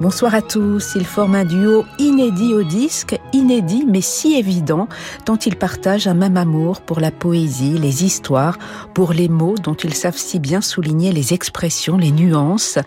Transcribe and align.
Bonsoir 0.00 0.34
à 0.34 0.42
tous. 0.42 0.96
Ils 0.96 1.06
forment 1.06 1.36
un 1.36 1.44
duo 1.44 1.84
inédit 2.00 2.52
au 2.52 2.64
disque, 2.64 3.16
inédit 3.32 3.84
mais 3.86 4.00
si 4.00 4.34
évident, 4.34 4.88
dont 5.24 5.36
ils 5.36 5.54
partagent 5.54 6.08
un 6.08 6.14
même 6.14 6.36
amour 6.36 6.80
pour 6.80 6.98
la 6.98 7.12
poésie, 7.12 7.78
les 7.78 8.04
histoires, 8.04 8.58
pour 8.92 9.12
les 9.12 9.28
mots 9.28 9.54
dont 9.56 9.74
ils 9.74 9.94
savent 9.94 10.18
si 10.18 10.40
bien 10.40 10.60
souligner 10.60 11.12
les 11.12 11.32
expressions, 11.32 11.96
les 11.96 12.10
nuances. 12.10 12.78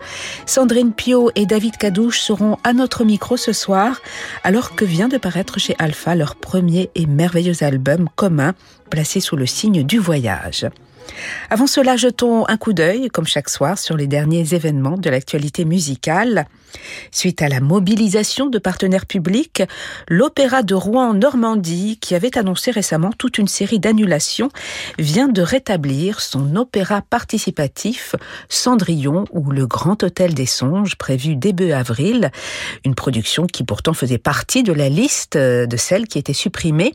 Sandrine 0.44 0.92
Pio 0.92 1.30
et 1.34 1.46
David 1.46 1.78
Cadouche 1.78 2.20
seront 2.20 2.58
à 2.62 2.74
notre 2.74 3.04
micro 3.04 3.38
ce 3.38 3.54
soir, 3.54 4.02
alors 4.44 4.74
que 4.74 4.84
vient 4.84 5.08
de 5.08 5.16
paraître 5.16 5.58
chez 5.58 5.74
Alpha 5.78 6.14
leur 6.14 6.36
premier 6.36 6.90
et 6.94 7.06
merveilleux 7.06 7.64
album 7.64 8.10
commun, 8.16 8.52
placé 8.90 9.20
sous 9.20 9.36
le 9.36 9.46
signe 9.46 9.82
du 9.82 9.98
voyage. 9.98 10.66
Avant 11.48 11.66
cela, 11.66 11.96
jetons 11.96 12.46
un 12.48 12.58
coup 12.58 12.74
d'œil, 12.74 13.08
comme 13.08 13.26
chaque 13.26 13.48
soir, 13.48 13.78
sur 13.78 13.96
les 13.96 14.06
derniers 14.06 14.54
événements 14.54 14.98
de 14.98 15.08
l'actualité 15.08 15.64
musicale. 15.64 16.46
Suite 17.10 17.42
à 17.42 17.48
la 17.48 17.60
mobilisation 17.60 18.46
de 18.46 18.58
partenaires 18.58 19.06
publics, 19.06 19.62
l'Opéra 20.08 20.62
de 20.62 20.74
Rouen-Normandie, 20.74 21.98
qui 22.00 22.14
avait 22.14 22.36
annoncé 22.38 22.70
récemment 22.70 23.10
toute 23.16 23.38
une 23.38 23.48
série 23.48 23.78
d'annulations, 23.78 24.50
vient 24.98 25.28
de 25.28 25.42
rétablir 25.42 26.20
son 26.20 26.56
opéra 26.56 27.02
participatif 27.02 28.14
Cendrillon 28.48 29.24
ou 29.32 29.50
Le 29.50 29.66
Grand 29.66 30.02
Hôtel 30.02 30.34
des 30.34 30.46
Songes, 30.46 30.96
prévu 30.96 31.36
début 31.36 31.72
avril, 31.72 32.30
une 32.84 32.94
production 32.94 33.46
qui 33.46 33.64
pourtant 33.64 33.94
faisait 33.94 34.18
partie 34.18 34.62
de 34.62 34.72
la 34.72 34.88
liste 34.88 35.36
de 35.36 35.76
celles 35.76 36.06
qui 36.06 36.18
étaient 36.18 36.32
supprimées. 36.32 36.94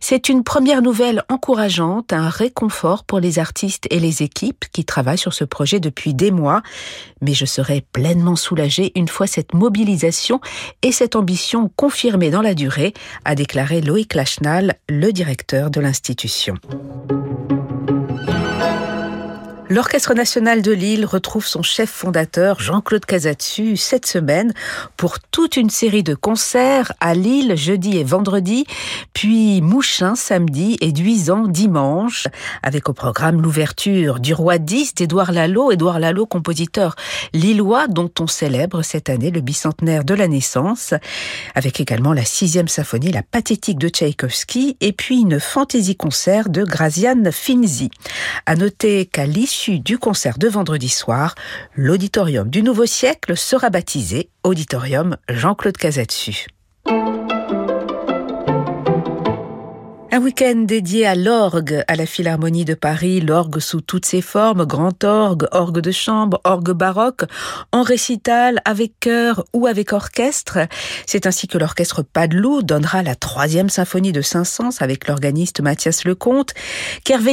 C'est 0.00 0.28
une 0.28 0.44
première 0.44 0.82
nouvelle 0.82 1.22
encourageante, 1.28 2.12
un 2.12 2.28
réconfort 2.28 3.04
pour 3.04 3.20
les 3.20 3.38
artistes 3.38 3.86
et 3.90 4.00
les 4.00 4.22
équipes 4.22 4.64
qui 4.72 4.84
travaillent 4.84 5.18
sur 5.18 5.34
ce 5.34 5.44
projet 5.44 5.80
depuis 5.80 6.14
des 6.14 6.30
mois, 6.30 6.62
mais 7.20 7.34
je 7.34 7.44
serai 7.44 7.84
pleinement 7.92 8.36
soulagée 8.36 8.91
une 8.94 9.08
fois 9.08 9.26
cette 9.26 9.54
mobilisation 9.54 10.40
et 10.82 10.92
cette 10.92 11.16
ambition 11.16 11.70
confirmées 11.76 12.30
dans 12.30 12.42
la 12.42 12.54
durée, 12.54 12.92
a 13.24 13.34
déclaré 13.34 13.80
Loïc 13.80 14.14
Lachenal, 14.14 14.76
le 14.88 15.12
directeur 15.12 15.70
de 15.70 15.80
l'institution. 15.80 16.54
L'Orchestre 19.72 20.12
national 20.12 20.60
de 20.60 20.70
Lille 20.70 21.06
retrouve 21.06 21.46
son 21.46 21.62
chef 21.62 21.88
fondateur 21.88 22.60
Jean-Claude 22.60 23.06
Casatsu 23.06 23.78
cette 23.78 24.04
semaine 24.04 24.52
pour 24.98 25.18
toute 25.18 25.56
une 25.56 25.70
série 25.70 26.02
de 26.02 26.14
concerts 26.14 26.92
à 27.00 27.14
Lille 27.14 27.56
jeudi 27.56 27.96
et 27.96 28.04
vendredi, 28.04 28.66
puis 29.14 29.62
Mouchin 29.62 30.14
samedi 30.14 30.76
et 30.82 30.92
Duisan 30.92 31.48
dimanche, 31.48 32.28
avec 32.62 32.90
au 32.90 32.92
programme 32.92 33.40
l'ouverture 33.40 34.20
du 34.20 34.34
Roi 34.34 34.58
10 34.58 34.94
d'Édouard 34.94 35.32
Lalo, 35.32 35.72
Édouard 35.72 36.00
Lalo 36.00 36.26
compositeur 36.26 36.94
lillois 37.32 37.88
dont 37.88 38.10
on 38.20 38.26
célèbre 38.26 38.82
cette 38.82 39.08
année 39.08 39.30
le 39.30 39.40
bicentenaire 39.40 40.04
de 40.04 40.12
la 40.12 40.28
naissance, 40.28 40.92
avec 41.54 41.80
également 41.80 42.12
la 42.12 42.26
sixième 42.26 42.68
symphonie, 42.68 43.10
la 43.10 43.22
pathétique 43.22 43.78
de 43.78 43.88
Tchaïkovski, 43.88 44.76
et 44.82 44.92
puis 44.92 45.22
une 45.22 45.40
fantaisie 45.40 45.96
concert 45.96 46.50
de 46.50 46.62
Graziane 46.62 47.32
Finzi. 47.32 47.88
À 48.44 48.54
noter 48.54 49.06
qu'à 49.06 49.24
du 49.70 49.98
concert 49.98 50.38
de 50.38 50.48
vendredi 50.48 50.88
soir, 50.88 51.34
l'auditorium 51.76 52.48
du 52.48 52.62
Nouveau 52.62 52.86
Siècle 52.86 53.36
sera 53.36 53.70
baptisé 53.70 54.28
Auditorium 54.42 55.16
Jean-Claude 55.28 55.76
Casatsu. 55.76 56.46
Un 60.14 60.20
week-end 60.20 60.64
dédié 60.66 61.06
à 61.06 61.14
l'orgue 61.14 61.82
à 61.88 61.96
la 61.96 62.04
Philharmonie 62.04 62.66
de 62.66 62.74
Paris, 62.74 63.22
l'orgue 63.22 63.60
sous 63.60 63.80
toutes 63.80 64.04
ses 64.04 64.20
formes, 64.20 64.66
grand 64.66 65.04
orgue, 65.04 65.46
orgue 65.52 65.80
de 65.80 65.90
chambre, 65.90 66.38
orgue 66.44 66.72
baroque, 66.72 67.22
en 67.72 67.80
récital, 67.80 68.60
avec 68.66 68.92
chœur 69.00 69.42
ou 69.54 69.66
avec 69.66 69.94
orchestre. 69.94 70.58
C'est 71.06 71.26
ainsi 71.26 71.48
que 71.48 71.56
l'orchestre 71.56 72.02
Padelou 72.02 72.60
donnera 72.60 73.02
la 73.02 73.14
troisième 73.14 73.70
symphonie 73.70 74.12
de 74.12 74.20
Saint-Saëns 74.20 74.76
avec 74.80 75.08
l'organiste 75.08 75.62
Mathias 75.62 76.04
Lecomte, 76.04 76.52
qu'Hervé 77.04 77.32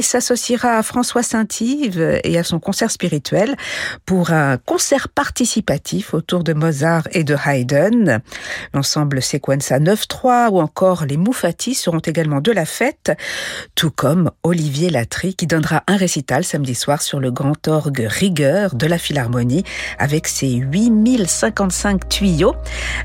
s'associera 0.00 0.78
à 0.78 0.84
François 0.84 1.24
Saint-Yves 1.24 2.20
et 2.22 2.38
à 2.38 2.44
son 2.44 2.60
concert 2.60 2.92
spirituel 2.92 3.56
pour 4.06 4.30
un 4.30 4.58
concert 4.58 5.08
participatif 5.08 6.14
autour 6.14 6.44
de 6.44 6.52
Mozart 6.52 7.08
et 7.10 7.24
de 7.24 7.34
Haydn. 7.34 8.20
L'ensemble 8.74 9.22
Sequenza 9.22 9.80
9-3 9.80 10.50
ou 10.50 10.60
encore 10.60 11.04
les 11.04 11.16
Moufati 11.16 11.74
seront 11.74 11.98
également 12.12 12.42
de 12.42 12.52
la 12.52 12.66
fête, 12.66 13.12
tout 13.74 13.90
comme 13.90 14.30
Olivier 14.42 14.90
Latry 14.90 15.34
qui 15.34 15.46
donnera 15.46 15.82
un 15.86 15.96
récital 15.96 16.44
samedi 16.44 16.74
soir 16.74 17.00
sur 17.00 17.20
le 17.20 17.30
grand 17.30 17.66
orgue 17.68 18.06
Rigueur 18.06 18.74
de 18.74 18.86
la 18.86 18.98
Philharmonie 18.98 19.64
avec 19.98 20.28
ses 20.28 20.52
8055 20.52 22.08
tuyaux. 22.08 22.54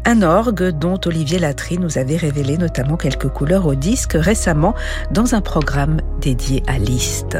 Un 0.05 0.23
orgue 0.23 0.71
dont 0.71 0.99
Olivier 1.05 1.39
Latry 1.39 1.77
nous 1.77 1.97
avait 1.97 2.17
révélé 2.17 2.57
notamment 2.57 2.97
quelques 2.97 3.29
couleurs 3.29 3.65
au 3.65 3.75
disque 3.75 4.13
récemment 4.15 4.75
dans 5.11 5.35
un 5.35 5.41
programme 5.41 6.01
dédié 6.19 6.63
à 6.67 6.77
Liszt. 6.77 7.37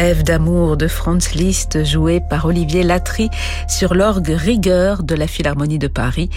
Rêve 0.00 0.22
d'amour 0.22 0.78
de 0.78 0.88
Franz 0.88 1.34
Liszt 1.34 1.84
joué 1.84 2.20
par 2.20 2.46
Olivier 2.46 2.84
Latry 2.84 3.28
sur 3.68 3.92
l'orgue 3.92 4.30
Rigueur 4.30 5.02
de 5.02 5.14
la 5.14 5.26
Philharmonie 5.26 5.78
de 5.78 5.88
Paris. 5.88 6.30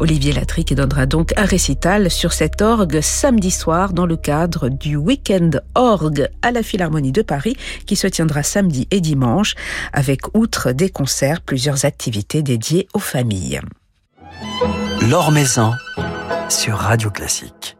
Olivier 0.00 0.34
Latry 0.34 0.66
qui 0.66 0.74
donnera 0.74 1.06
donc 1.06 1.32
un 1.38 1.46
récital 1.46 2.10
sur 2.10 2.34
cet 2.34 2.60
orgue 2.60 3.00
samedi 3.00 3.50
soir 3.50 3.94
dans 3.94 4.04
le 4.04 4.18
cadre 4.18 4.68
du 4.68 4.96
Weekend 4.96 5.64
Orgue 5.74 6.28
à 6.42 6.50
la 6.50 6.62
Philharmonie 6.62 7.10
de 7.10 7.22
Paris 7.22 7.56
qui 7.86 7.96
se 7.96 8.06
tiendra 8.06 8.42
samedi 8.42 8.86
et 8.90 9.00
dimanche 9.00 9.54
avec 9.94 10.36
outre 10.36 10.72
des 10.72 10.90
concerts 10.90 11.40
plusieurs 11.40 11.86
activités 11.86 12.42
dédiées 12.42 12.86
aux 12.92 12.98
familles. 12.98 13.62
L'Or 15.08 15.32
Maison 15.32 15.72
sur 16.50 16.76
Radio 16.76 17.10
Classique. 17.10 17.75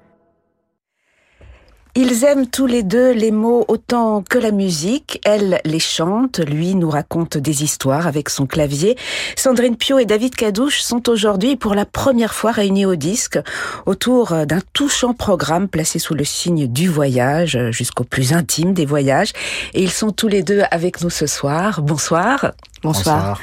Ils 1.99 2.25
aiment 2.25 2.47
tous 2.47 2.67
les 2.67 2.83
deux 2.83 3.13
les 3.13 3.31
mots 3.31 3.65
autant 3.69 4.21
que 4.21 4.37
la 4.37 4.51
musique. 4.51 5.19
Elle 5.25 5.63
les 5.65 5.81
chante, 5.81 6.41
lui 6.41 6.75
nous 6.75 6.91
raconte 6.91 7.39
des 7.39 7.65
histoires 7.65 8.07
avec 8.07 8.29
son 8.29 8.45
clavier. 8.45 8.99
Sandrine 9.35 9.77
Pio 9.77 9.99
et 9.99 10.05
David 10.05 10.35
Cadouche 10.35 10.83
sont 10.83 11.09
aujourd'hui 11.09 11.57
pour 11.57 11.75
la 11.75 11.87
première 11.87 12.35
fois 12.35 12.53
réunis 12.53 12.85
au 12.85 12.97
disque 12.97 13.39
autour 13.87 14.45
d'un 14.45 14.61
touchant 14.75 15.15
programme 15.15 15.69
placé 15.69 15.99
sous 15.99 16.13
le 16.13 16.25
signe 16.25 16.67
du 16.67 16.87
voyage 16.87 17.59
jusqu'au 17.71 18.05
plus 18.05 18.35
intime 18.35 18.75
des 18.75 18.85
voyages. 18.85 19.33
Et 19.73 19.83
ils 19.83 19.91
sont 19.91 20.11
tous 20.11 20.29
les 20.29 20.43
deux 20.43 20.65
avec 20.71 21.01
nous 21.01 21.09
ce 21.09 21.27
soir. 21.27 21.81
Bonsoir. 21.81 22.53
Bonsoir. 22.87 23.41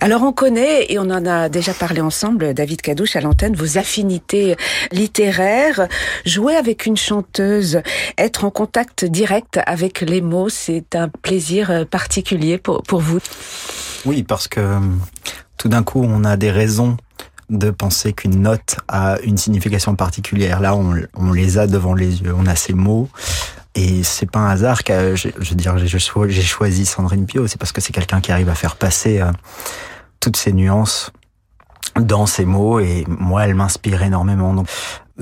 Alors 0.00 0.22
on 0.22 0.32
connaît, 0.32 0.92
et 0.92 0.98
on 1.00 1.10
en 1.10 1.26
a 1.26 1.48
déjà 1.48 1.74
parlé 1.74 2.00
ensemble, 2.00 2.54
David 2.54 2.82
Cadouche 2.82 3.16
à 3.16 3.20
l'antenne, 3.20 3.56
vos 3.56 3.78
affinités 3.78 4.56
littéraires. 4.92 5.88
Jouer 6.24 6.54
avec 6.54 6.86
une 6.86 6.96
chanteuse, 6.96 7.80
être 8.16 8.44
en 8.44 8.50
contact 8.50 9.04
direct 9.04 9.58
avec 9.66 10.02
les 10.02 10.20
mots, 10.20 10.48
c'est 10.48 10.94
un 10.94 11.08
plaisir 11.08 11.84
particulier 11.90 12.58
pour, 12.58 12.84
pour 12.84 13.00
vous 13.00 13.18
Oui, 14.04 14.22
parce 14.22 14.46
que 14.46 14.78
tout 15.56 15.68
d'un 15.68 15.82
coup, 15.82 16.04
on 16.04 16.22
a 16.22 16.36
des 16.36 16.52
raisons 16.52 16.96
de 17.50 17.70
penser 17.70 18.12
qu'une 18.12 18.42
note 18.42 18.76
a 18.88 19.18
une 19.22 19.36
signification 19.36 19.94
particulière. 19.96 20.60
Là, 20.60 20.74
on, 20.74 20.94
on, 21.14 21.32
les 21.32 21.58
a 21.58 21.66
devant 21.66 21.94
les 21.94 22.22
yeux. 22.22 22.34
On 22.36 22.46
a 22.46 22.56
ces 22.56 22.72
mots. 22.72 23.08
Et 23.76 24.02
c'est 24.02 24.30
pas 24.30 24.38
un 24.38 24.48
hasard 24.48 24.82
que 24.84 25.14
je, 25.14 25.28
veux 25.28 25.54
dire 25.54 25.76
j'ai 25.76 26.42
choisi 26.42 26.86
Sandrine 26.86 27.26
Pio, 27.26 27.46
c'est 27.46 27.58
parce 27.58 27.72
que 27.72 27.82
c'est 27.82 27.92
quelqu'un 27.92 28.22
qui 28.22 28.32
arrive 28.32 28.48
à 28.48 28.54
faire 28.54 28.74
passer 28.74 29.20
euh, 29.20 29.30
toutes 30.18 30.38
ces 30.38 30.52
nuances 30.52 31.12
dans 31.94 32.24
ses 32.24 32.46
mots. 32.46 32.80
Et 32.80 33.04
moi 33.06 33.44
elle 33.44 33.54
m'inspire 33.54 34.02
énormément. 34.02 34.54
Donc 34.54 34.66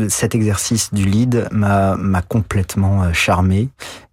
cet 0.09 0.37
exercice 0.37 0.95
du 0.95 1.05
lead 1.05 1.49
m'a 1.51 1.97
m'a 1.97 2.23
complètement 2.23 3.03
euh, 3.03 3.13
charmé 3.13 3.69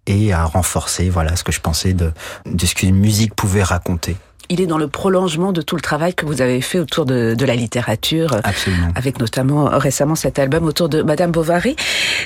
et 0.06 0.32
a 0.32 0.44
renforcé 0.44 1.08
voilà 1.08 1.36
ce 1.36 1.44
que 1.44 1.52
je 1.52 1.60
pensais 1.60 1.92
de 1.92 2.12
de 2.46 2.66
ce 2.66 2.74
qu'une 2.74 2.96
musique 2.96 3.34
pouvait 3.34 3.62
raconter 3.62 4.16
il 4.48 4.60
est 4.60 4.66
dans 4.66 4.78
le 4.78 4.88
prolongement 4.88 5.52
de 5.52 5.62
tout 5.62 5.76
le 5.76 5.82
travail 5.82 6.14
que 6.14 6.26
vous 6.26 6.40
avez 6.40 6.60
fait 6.60 6.78
autour 6.78 7.04
de, 7.04 7.34
de 7.34 7.44
la 7.44 7.54
littérature, 7.54 8.36
Absolument. 8.44 8.88
avec 8.94 9.18
notamment 9.18 9.66
récemment 9.78 10.14
cet 10.14 10.38
album 10.38 10.64
autour 10.64 10.88
de 10.88 11.02
Madame 11.02 11.30
Bovary. 11.30 11.76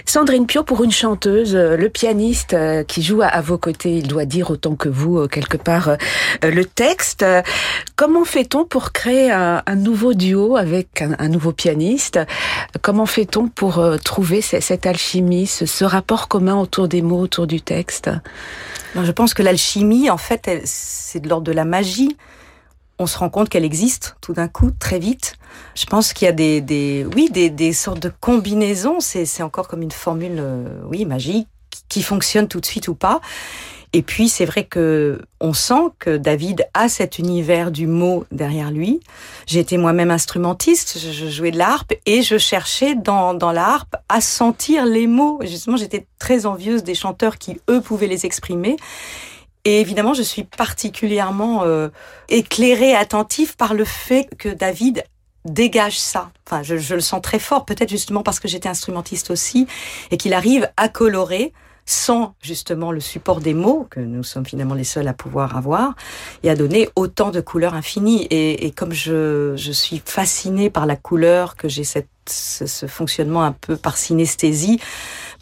Sandrine 0.04 0.46
Pio, 0.46 0.62
pour 0.62 0.82
une 0.84 0.92
chanteuse, 0.92 1.54
le 1.54 1.88
pianiste 1.88 2.56
qui 2.86 3.02
joue 3.02 3.22
à, 3.22 3.40
vos 3.40 3.58
côtés, 3.58 3.98
il 3.98 4.08
doit 4.08 4.24
dire 4.24 4.50
autant 4.50 4.74
que 4.74 4.88
vous 4.88 5.26
quelque 5.28 5.56
part 5.56 5.96
le 6.42 6.64
texte. 6.64 7.24
Comment 7.96 8.24
fait-on 8.24 8.64
pour 8.64 8.92
créer 8.92 9.30
un, 9.30 9.62
un, 9.66 9.76
nouveau 9.76 10.14
duo 10.14 10.56
avec 10.56 11.02
un, 11.02 11.14
un 11.18 11.28
nouveau 11.28 11.52
pianiste? 11.52 12.18
Comment 12.82 13.06
fait-on 13.06 13.48
pour 13.48 13.84
trouver 14.04 14.40
cette 14.40 14.86
alchimie, 14.86 15.46
ce, 15.46 15.66
ce 15.66 15.84
rapport 15.84 16.28
commun 16.28 16.56
autour 16.56 16.88
des 16.88 17.02
mots, 17.02 17.20
autour 17.20 17.46
du 17.46 17.60
texte? 17.60 18.10
Je 19.04 19.12
pense 19.12 19.34
que 19.34 19.42
l'alchimie, 19.42 20.10
en 20.10 20.16
fait, 20.16 20.62
c'est 20.64 21.20
de 21.20 21.28
l'ordre 21.28 21.46
de 21.46 21.52
la 21.52 21.64
magie. 21.64 22.16
On 22.98 23.06
se 23.06 23.18
rend 23.18 23.28
compte 23.28 23.48
qu'elle 23.48 23.64
existe 23.64 24.16
tout 24.20 24.32
d'un 24.32 24.48
coup, 24.48 24.70
très 24.70 24.98
vite. 24.98 25.36
Je 25.74 25.84
pense 25.84 26.12
qu'il 26.12 26.26
y 26.26 26.28
a 26.28 26.32
des, 26.32 26.60
des 26.60 27.06
oui, 27.14 27.28
des, 27.30 27.50
des, 27.50 27.72
sortes 27.72 28.00
de 28.00 28.10
combinaisons. 28.20 29.00
C'est 29.00 29.42
encore 29.42 29.68
comme 29.68 29.82
une 29.82 29.90
formule, 29.90 30.36
euh, 30.38 30.80
oui, 30.88 31.04
magique, 31.04 31.48
qui 31.88 32.02
fonctionne 32.02 32.48
tout 32.48 32.60
de 32.60 32.66
suite 32.66 32.88
ou 32.88 32.94
pas. 32.94 33.20
Et 33.92 34.02
puis 34.02 34.28
c'est 34.28 34.44
vrai 34.44 34.64
que 34.64 35.20
on 35.40 35.52
sent 35.52 35.90
que 35.98 36.16
David 36.16 36.66
a 36.74 36.88
cet 36.88 37.18
univers 37.18 37.70
du 37.70 37.86
mot 37.86 38.24
derrière 38.30 38.70
lui. 38.70 39.00
Été 39.52 39.78
moi-même 39.78 40.10
instrumentiste, 40.10 40.98
je 40.98 41.28
jouais 41.28 41.50
de 41.50 41.58
l'harpe 41.58 41.94
et 42.04 42.22
je 42.22 42.36
cherchais 42.36 42.94
dans, 42.94 43.32
dans 43.32 43.52
la 43.52 43.66
harpe 43.66 43.96
à 44.08 44.20
sentir 44.20 44.84
les 44.84 45.06
mots. 45.06 45.38
Justement, 45.42 45.76
j'étais 45.76 46.06
très 46.18 46.46
envieuse 46.46 46.82
des 46.82 46.94
chanteurs 46.94 47.38
qui 47.38 47.58
eux 47.70 47.80
pouvaient 47.80 48.06
les 48.06 48.26
exprimer. 48.26 48.76
Et 49.64 49.80
évidemment, 49.80 50.14
je 50.14 50.22
suis 50.22 50.44
particulièrement 50.44 51.64
euh, 51.64 51.88
éclairée, 52.28 52.94
attentive 52.94 53.56
par 53.56 53.74
le 53.74 53.84
fait 53.84 54.28
que 54.38 54.48
David 54.48 55.04
dégage 55.44 55.98
ça. 55.98 56.30
Enfin, 56.46 56.62
je 56.62 56.94
le 56.94 57.00
sens 57.00 57.22
très 57.22 57.38
fort, 57.38 57.64
peut-être 57.64 57.88
justement 57.88 58.22
parce 58.22 58.40
que 58.40 58.48
j'étais 58.48 58.68
instrumentiste 58.68 59.30
aussi, 59.30 59.66
et 60.10 60.16
qu'il 60.16 60.34
arrive 60.34 60.70
à 60.76 60.88
colorer 60.88 61.52
sans 61.86 62.34
justement 62.42 62.90
le 62.90 63.00
support 63.00 63.40
des 63.40 63.54
mots, 63.54 63.86
que 63.88 64.00
nous 64.00 64.24
sommes 64.24 64.44
finalement 64.44 64.74
les 64.74 64.84
seuls 64.84 65.06
à 65.06 65.14
pouvoir 65.14 65.56
avoir, 65.56 65.94
et 66.42 66.50
à 66.50 66.56
donner 66.56 66.88
autant 66.96 67.30
de 67.30 67.40
couleurs 67.40 67.74
infinies. 67.74 68.24
Et, 68.30 68.66
et 68.66 68.72
comme 68.72 68.92
je, 68.92 69.54
je, 69.56 69.72
suis 69.72 70.02
fascinée 70.04 70.68
par 70.68 70.84
la 70.84 70.96
couleur, 70.96 71.56
que 71.56 71.68
j'ai 71.68 71.84
cette 71.84 72.08
ce, 72.28 72.66
ce, 72.66 72.86
fonctionnement 72.86 73.44
un 73.44 73.52
peu 73.52 73.76
par 73.76 73.96
synesthésie, 73.96 74.80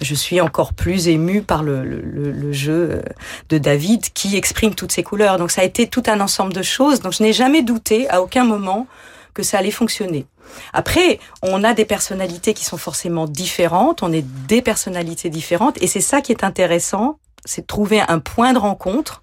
je 0.03 0.15
suis 0.15 0.43
encore 0.43 0.75
plus 0.75 1.09
émue 1.09 1.41
par 1.41 1.63
le, 1.63 1.83
le, 1.83 2.31
le, 2.31 2.53
jeu 2.53 3.01
de 3.49 3.57
David 3.57 4.13
qui 4.13 4.37
exprime 4.37 4.75
toutes 4.75 4.93
ces 4.93 5.03
couleurs. 5.03 5.39
Donc 5.39 5.51
ça 5.51 5.63
a 5.63 5.65
été 5.65 5.87
tout 5.87 6.03
un 6.07 6.21
ensemble 6.21 6.53
de 6.53 6.63
choses. 6.63 7.01
Donc 7.01 7.15
je 7.15 7.23
n'ai 7.23 7.33
jamais 7.33 7.63
douté 7.63 8.07
à 8.11 8.21
aucun 8.21 8.45
moment 8.45 8.87
que 9.33 9.43
ça 9.43 9.59
allait 9.59 9.71
fonctionner. 9.71 10.27
Après, 10.73 11.19
on 11.43 11.65
a 11.65 11.75
des 11.75 11.85
personnalités 11.85 12.55
qui 12.55 12.65
sont 12.65 12.77
forcément 12.77 13.27
différentes, 13.27 14.03
on 14.03 14.13
est 14.13 14.25
des 14.47 14.63
personnalités 14.63 15.31
différentes, 15.31 15.81
et 15.83 15.87
c'est 15.87 16.01
ça 16.01 16.21
qui 16.21 16.33
est 16.33 16.45
intéressant, 16.45 17.19
c'est 17.45 17.63
de 17.63 17.67
trouver 17.67 18.01
un 18.01 18.19
point 18.19 18.53
de 18.53 18.59
rencontre 18.59 19.23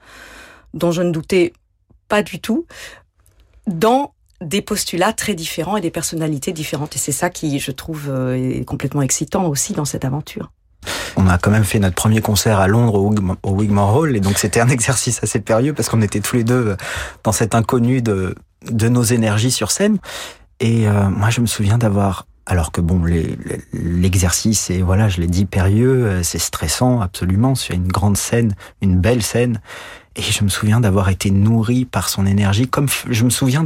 dont 0.74 0.92
je 0.92 1.02
ne 1.02 1.12
doutais 1.12 1.54
pas 2.08 2.24
du 2.24 2.40
tout, 2.40 2.66
dans 3.68 4.14
des 4.42 4.62
postulats 4.62 5.14
très 5.14 5.34
différents 5.34 5.78
et 5.78 5.82
des 5.82 5.92
personnalités 5.92 6.52
différentes. 6.52 6.96
Et 6.96 7.00
c'est 7.00 7.12
ça 7.12 7.30
qui, 7.30 7.60
je 7.60 7.72
trouve, 7.72 8.10
est 8.34 8.66
complètement 8.66 9.02
excitant 9.02 9.46
aussi 9.46 9.74
dans 9.74 9.86
cette 9.86 10.04
aventure. 10.04 10.52
On 11.16 11.28
a 11.28 11.38
quand 11.38 11.52
même 11.52 11.64
fait 11.64 11.80
notre 11.80 11.96
premier 11.96 12.22
concert 12.22 12.60
à 12.60 12.68
Londres 12.68 12.96
au 12.96 13.52
Wigmore 13.52 13.96
Hall, 13.96 14.16
et 14.16 14.20
donc 14.20 14.40
c'était 14.40 14.60
un 14.60 14.70
exercice 14.78 15.22
assez 15.24 15.40
périlleux 15.40 15.74
parce 15.74 15.90
qu'on 15.90 16.02
était 16.02 16.22
tous 16.22 16.38
les 16.38 16.44
deux 16.44 16.76
dans 17.24 17.32
cet 17.32 17.54
inconnu 17.54 18.02
de, 18.02 18.36
de 18.70 18.90
nos 18.90 19.04
énergies 19.04 19.52
sur 19.52 19.72
scène. 19.72 20.00
Et 20.62 20.88
euh, 20.88 21.10
moi, 21.10 21.30
je 21.30 21.42
me 21.42 21.48
souviens 21.48 21.78
d'avoir 21.78 22.28
alors 22.46 22.72
que 22.72 22.82
bon, 22.82 23.04
l'exercice 23.74 24.70
est 24.72 24.82
voilà, 24.82 25.10
je 25.10 25.22
l'ai 25.22 25.28
dit, 25.28 25.46
périlleux, 25.46 26.24
c'est 26.24 26.40
stressant 26.40 27.00
absolument. 27.00 27.56
C'est 27.56 27.74
une 27.74 27.88
grande 27.88 28.18
scène, 28.18 28.56
une 28.82 29.00
belle 29.00 29.22
scène, 29.22 29.62
et 30.16 30.22
je 30.22 30.44
me 30.44 30.50
souviens 30.50 30.82
d'avoir 30.82 31.10
été 31.10 31.32
nourri 31.32 31.86
par 31.86 32.10
son 32.10 32.26
énergie, 32.26 32.68
comme 32.68 32.88
je 33.10 33.24
me 33.24 33.30
souviens 33.30 33.66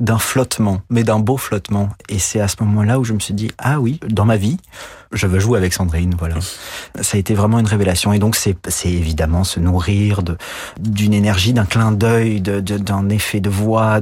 d'un 0.00 0.18
flottement, 0.18 0.80
mais 0.88 1.04
d'un 1.04 1.18
beau 1.18 1.36
flottement. 1.36 1.90
Et 2.08 2.18
c'est 2.18 2.40
à 2.40 2.48
ce 2.48 2.56
moment-là 2.60 2.98
où 2.98 3.04
je 3.04 3.12
me 3.12 3.20
suis 3.20 3.34
dit 3.34 3.50
ah 3.58 3.78
oui, 3.78 4.00
dans 4.08 4.24
ma 4.24 4.36
vie, 4.36 4.56
je 5.12 5.26
veux 5.26 5.38
jouer 5.38 5.58
avec 5.58 5.74
Sandrine. 5.74 6.14
Voilà, 6.18 6.36
ça 7.00 7.16
a 7.16 7.20
été 7.20 7.34
vraiment 7.34 7.58
une 7.58 7.66
révélation. 7.66 8.14
Et 8.14 8.18
donc 8.18 8.36
c'est 8.36 8.56
évidemment 8.86 9.44
se 9.44 9.60
nourrir 9.60 10.22
d'une 10.80 11.12
énergie, 11.12 11.52
d'un 11.52 11.66
clin 11.66 11.92
d'œil, 11.92 12.40
d'un 12.40 13.08
effet 13.10 13.40
de 13.40 13.50
voix, 13.50 14.00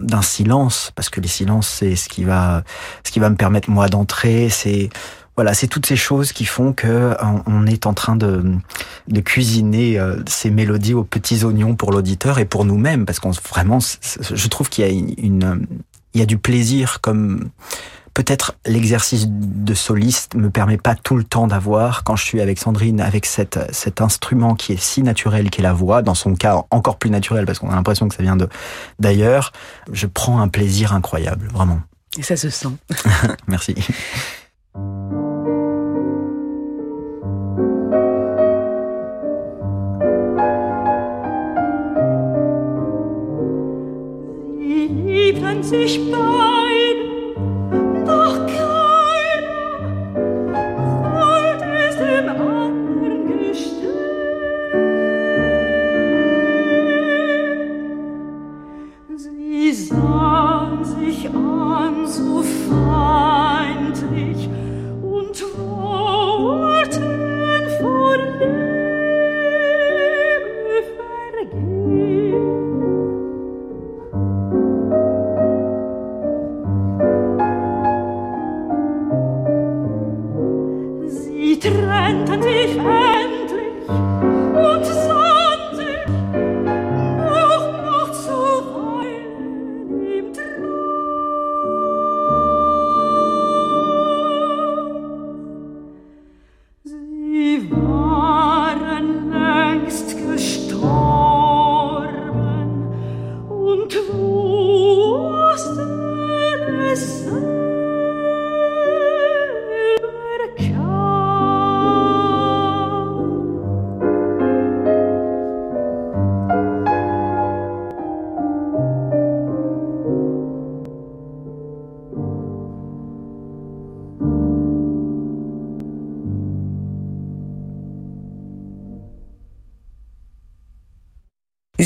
d'un 0.00 0.22
silence, 0.22 0.92
parce 0.94 1.08
que 1.08 1.20
les 1.20 1.28
silences 1.28 1.68
c'est 1.68 1.96
ce 1.96 2.08
qui 2.08 2.24
va 2.24 2.64
ce 3.02 3.10
qui 3.10 3.18
va 3.18 3.30
me 3.30 3.36
permettre 3.36 3.70
moi 3.70 3.88
d'entrer. 3.88 4.50
C'est 4.50 4.90
voilà, 5.36 5.54
c'est 5.54 5.66
toutes 5.66 5.86
ces 5.86 5.96
choses 5.96 6.32
qui 6.32 6.44
font 6.44 6.72
que 6.72 7.14
on 7.46 7.66
est 7.66 7.86
en 7.86 7.94
train 7.94 8.16
de, 8.16 8.44
de 9.08 9.20
cuisiner 9.20 10.00
ces 10.26 10.50
mélodies 10.50 10.94
aux 10.94 11.04
petits 11.04 11.44
oignons 11.44 11.74
pour 11.74 11.90
l'auditeur 11.90 12.38
et 12.38 12.44
pour 12.44 12.64
nous-mêmes, 12.64 13.04
parce 13.04 13.18
qu'on 13.18 13.32
vraiment, 13.32 13.78
je 13.80 14.48
trouve 14.48 14.68
qu'il 14.68 14.84
y 14.84 14.88
a 14.88 14.92
une, 14.92 15.66
il 16.14 16.20
y 16.20 16.22
a 16.22 16.26
du 16.26 16.38
plaisir 16.38 17.00
comme 17.00 17.50
peut-être 18.14 18.54
l'exercice 18.64 19.26
de 19.28 19.74
soliste 19.74 20.34
me 20.36 20.48
permet 20.48 20.78
pas 20.78 20.94
tout 20.94 21.16
le 21.16 21.24
temps 21.24 21.48
d'avoir 21.48 22.04
quand 22.04 22.14
je 22.14 22.24
suis 22.24 22.40
avec 22.40 22.58
Sandrine 22.58 23.00
avec 23.00 23.26
cette, 23.26 23.58
cet 23.72 24.00
instrument 24.00 24.54
qui 24.54 24.72
est 24.72 24.80
si 24.80 25.02
naturel 25.02 25.50
qu'est 25.50 25.62
la 25.62 25.72
voix 25.72 26.00
dans 26.00 26.14
son 26.14 26.34
cas 26.34 26.64
encore 26.70 26.96
plus 26.96 27.10
naturel 27.10 27.44
parce 27.44 27.58
qu'on 27.58 27.70
a 27.70 27.74
l'impression 27.74 28.08
que 28.08 28.14
ça 28.14 28.22
vient 28.22 28.36
de 28.36 28.48
d'ailleurs. 29.00 29.52
Je 29.92 30.06
prends 30.06 30.40
un 30.40 30.48
plaisir 30.48 30.94
incroyable 30.94 31.48
vraiment. 31.52 31.80
Et 32.16 32.22
ça 32.22 32.36
se 32.36 32.48
sent. 32.48 32.68
Merci 33.48 33.74
liebten 45.24 45.62
sich 45.62 45.98
beiden, 46.10 47.34
doch 48.04 48.46
keiner 48.46 49.80
wollte 51.14 51.64
es 51.88 51.96
dem 51.96 52.28
anderen 52.28 53.26
gestehen. 53.28 53.94
Sie 59.16 59.72
sah 59.72 60.53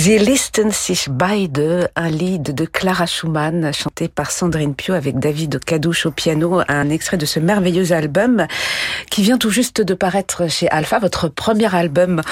listen 0.06 0.70
sich 0.70 1.08
beide, 1.10 1.90
un 1.96 2.08
lead 2.08 2.54
de 2.54 2.66
Clara 2.66 3.06
Schumann, 3.06 3.72
chanté 3.72 4.06
par 4.06 4.30
Sandrine 4.30 4.74
Pio 4.74 4.94
avec 4.94 5.18
David 5.18 5.58
Cadouche 5.64 6.06
au 6.06 6.12
piano, 6.12 6.60
un 6.68 6.88
extrait 6.88 7.16
de 7.16 7.26
ce 7.26 7.40
merveilleux 7.40 7.90
album 7.92 8.46
qui 9.10 9.22
vient 9.22 9.38
tout 9.38 9.50
juste 9.50 9.80
de 9.80 9.94
paraître 9.94 10.48
chez 10.48 10.68
Alpha, 10.68 11.00
votre 11.00 11.28
premier 11.28 11.74
album 11.74 12.22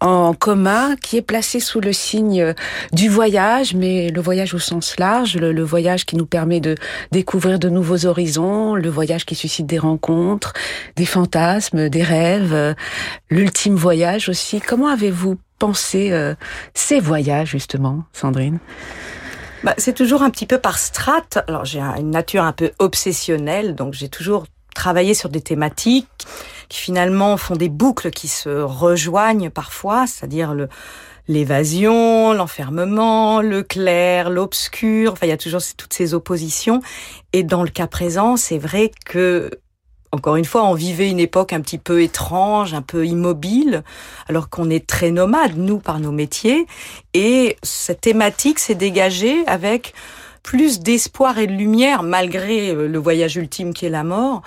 en 0.00 0.34
commun, 0.34 0.94
qui 0.96 1.16
est 1.16 1.22
placé 1.22 1.58
sous 1.58 1.80
le 1.80 1.92
signe 1.92 2.54
du 2.92 3.08
voyage, 3.08 3.74
mais 3.74 4.10
le 4.10 4.20
voyage 4.20 4.54
au 4.54 4.60
sens 4.60 4.96
large, 4.98 5.36
le 5.36 5.64
voyage 5.64 6.06
qui 6.06 6.16
nous 6.16 6.26
permet 6.26 6.60
de 6.60 6.76
découvrir 7.10 7.58
de 7.58 7.68
nouveaux 7.68 8.06
horizons, 8.06 8.76
le 8.76 8.88
voyage 8.88 9.26
qui 9.26 9.34
suscite 9.34 9.66
des 9.66 9.78
rencontres, 9.78 10.52
des 10.94 11.06
fantasmes, 11.06 11.88
des 11.88 12.02
rêves, 12.04 12.76
l'ultime 13.30 13.74
voyage 13.74 14.28
aussi. 14.28 14.60
Comment 14.60 14.88
avez-vous 14.88 15.36
penser 15.58 16.12
euh, 16.12 16.34
ces 16.74 17.00
voyages 17.00 17.50
justement, 17.50 18.04
Sandrine? 18.12 18.58
Bah, 19.64 19.74
C'est 19.78 19.94
toujours 19.94 20.22
un 20.22 20.30
petit 20.30 20.46
peu 20.46 20.58
par 20.58 20.78
strate. 20.78 21.38
Alors 21.48 21.64
j'ai 21.64 21.80
une 21.80 22.10
nature 22.10 22.42
un 22.42 22.52
peu 22.52 22.72
obsessionnelle, 22.78 23.74
donc 23.74 23.94
j'ai 23.94 24.08
toujours 24.08 24.46
travaillé 24.74 25.14
sur 25.14 25.28
des 25.30 25.40
thématiques 25.40 26.26
qui 26.68 26.78
finalement 26.78 27.36
font 27.36 27.56
des 27.56 27.68
boucles 27.68 28.10
qui 28.10 28.28
se 28.28 28.48
rejoignent 28.48 29.50
parfois, 29.50 30.06
c'est-à-dire 30.06 30.54
le 30.54 30.68
l'évasion, 31.28 32.32
l'enfermement, 32.32 33.40
le 33.40 33.62
clair, 33.62 34.30
l'obscur, 34.30 35.12
enfin 35.12 35.26
il 35.26 35.30
y 35.30 35.32
a 35.32 35.36
toujours 35.36 35.60
toutes 35.76 35.92
ces 35.92 36.14
oppositions. 36.14 36.82
Et 37.32 37.42
dans 37.42 37.64
le 37.64 37.68
cas 37.68 37.86
présent, 37.86 38.36
c'est 38.36 38.58
vrai 38.58 38.92
que 39.04 39.50
encore 40.16 40.36
une 40.36 40.46
fois, 40.46 40.64
on 40.64 40.72
vivait 40.72 41.10
une 41.10 41.20
époque 41.20 41.52
un 41.52 41.60
petit 41.60 41.76
peu 41.76 42.00
étrange, 42.00 42.72
un 42.72 42.80
peu 42.80 43.06
immobile, 43.06 43.84
alors 44.28 44.48
qu'on 44.48 44.70
est 44.70 44.86
très 44.86 45.10
nomade, 45.10 45.58
nous, 45.58 45.78
par 45.78 46.00
nos 46.00 46.10
métiers. 46.10 46.66
Et 47.12 47.58
cette 47.62 48.00
thématique 48.00 48.58
s'est 48.58 48.74
dégagée 48.74 49.46
avec 49.46 49.92
plus 50.42 50.80
d'espoir 50.80 51.38
et 51.38 51.46
de 51.46 51.52
lumière, 51.52 52.02
malgré 52.02 52.72
le 52.72 52.98
voyage 52.98 53.36
ultime 53.36 53.74
qui 53.74 53.84
est 53.84 53.90
la 53.90 54.04
mort. 54.04 54.40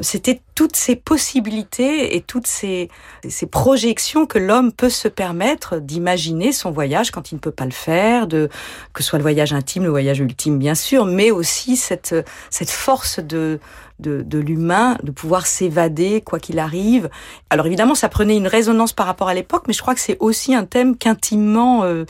C'était 0.00 0.40
toutes 0.58 0.74
ces 0.74 0.96
possibilités 0.96 2.16
et 2.16 2.20
toutes 2.20 2.48
ces, 2.48 2.88
ces 3.28 3.46
projections 3.46 4.26
que 4.26 4.40
l'homme 4.40 4.72
peut 4.72 4.88
se 4.88 5.06
permettre 5.06 5.78
d'imaginer 5.78 6.50
son 6.50 6.72
voyage 6.72 7.12
quand 7.12 7.30
il 7.30 7.36
ne 7.36 7.38
peut 7.38 7.52
pas 7.52 7.64
le 7.64 7.70
faire, 7.70 8.26
de, 8.26 8.48
que 8.92 9.04
ce 9.04 9.10
soit 9.10 9.20
le 9.20 9.22
voyage 9.22 9.52
intime, 9.52 9.84
le 9.84 9.90
voyage 9.90 10.18
ultime, 10.18 10.58
bien 10.58 10.74
sûr, 10.74 11.04
mais 11.04 11.30
aussi 11.30 11.76
cette, 11.76 12.12
cette 12.50 12.70
force 12.70 13.20
de, 13.20 13.60
de, 14.00 14.38
l'humain, 14.38 14.96
de 15.02 15.10
pouvoir 15.10 15.46
s'évader 15.46 16.20
quoi 16.20 16.38
qu'il 16.38 16.58
arrive. 16.58 17.10
Alors 17.50 17.66
évidemment, 17.66 17.94
ça 17.94 18.08
prenait 18.08 18.36
une 18.36 18.46
résonance 18.46 18.92
par 18.92 19.06
rapport 19.06 19.28
à 19.28 19.34
l'époque, 19.34 19.64
mais 19.66 19.74
je 19.74 19.82
crois 19.82 19.94
que 19.94 20.00
c'est 20.00 20.16
aussi 20.20 20.54
un 20.54 20.64
thème 20.64 20.96
qu'intimement 20.96 21.82
euh, 21.84 22.04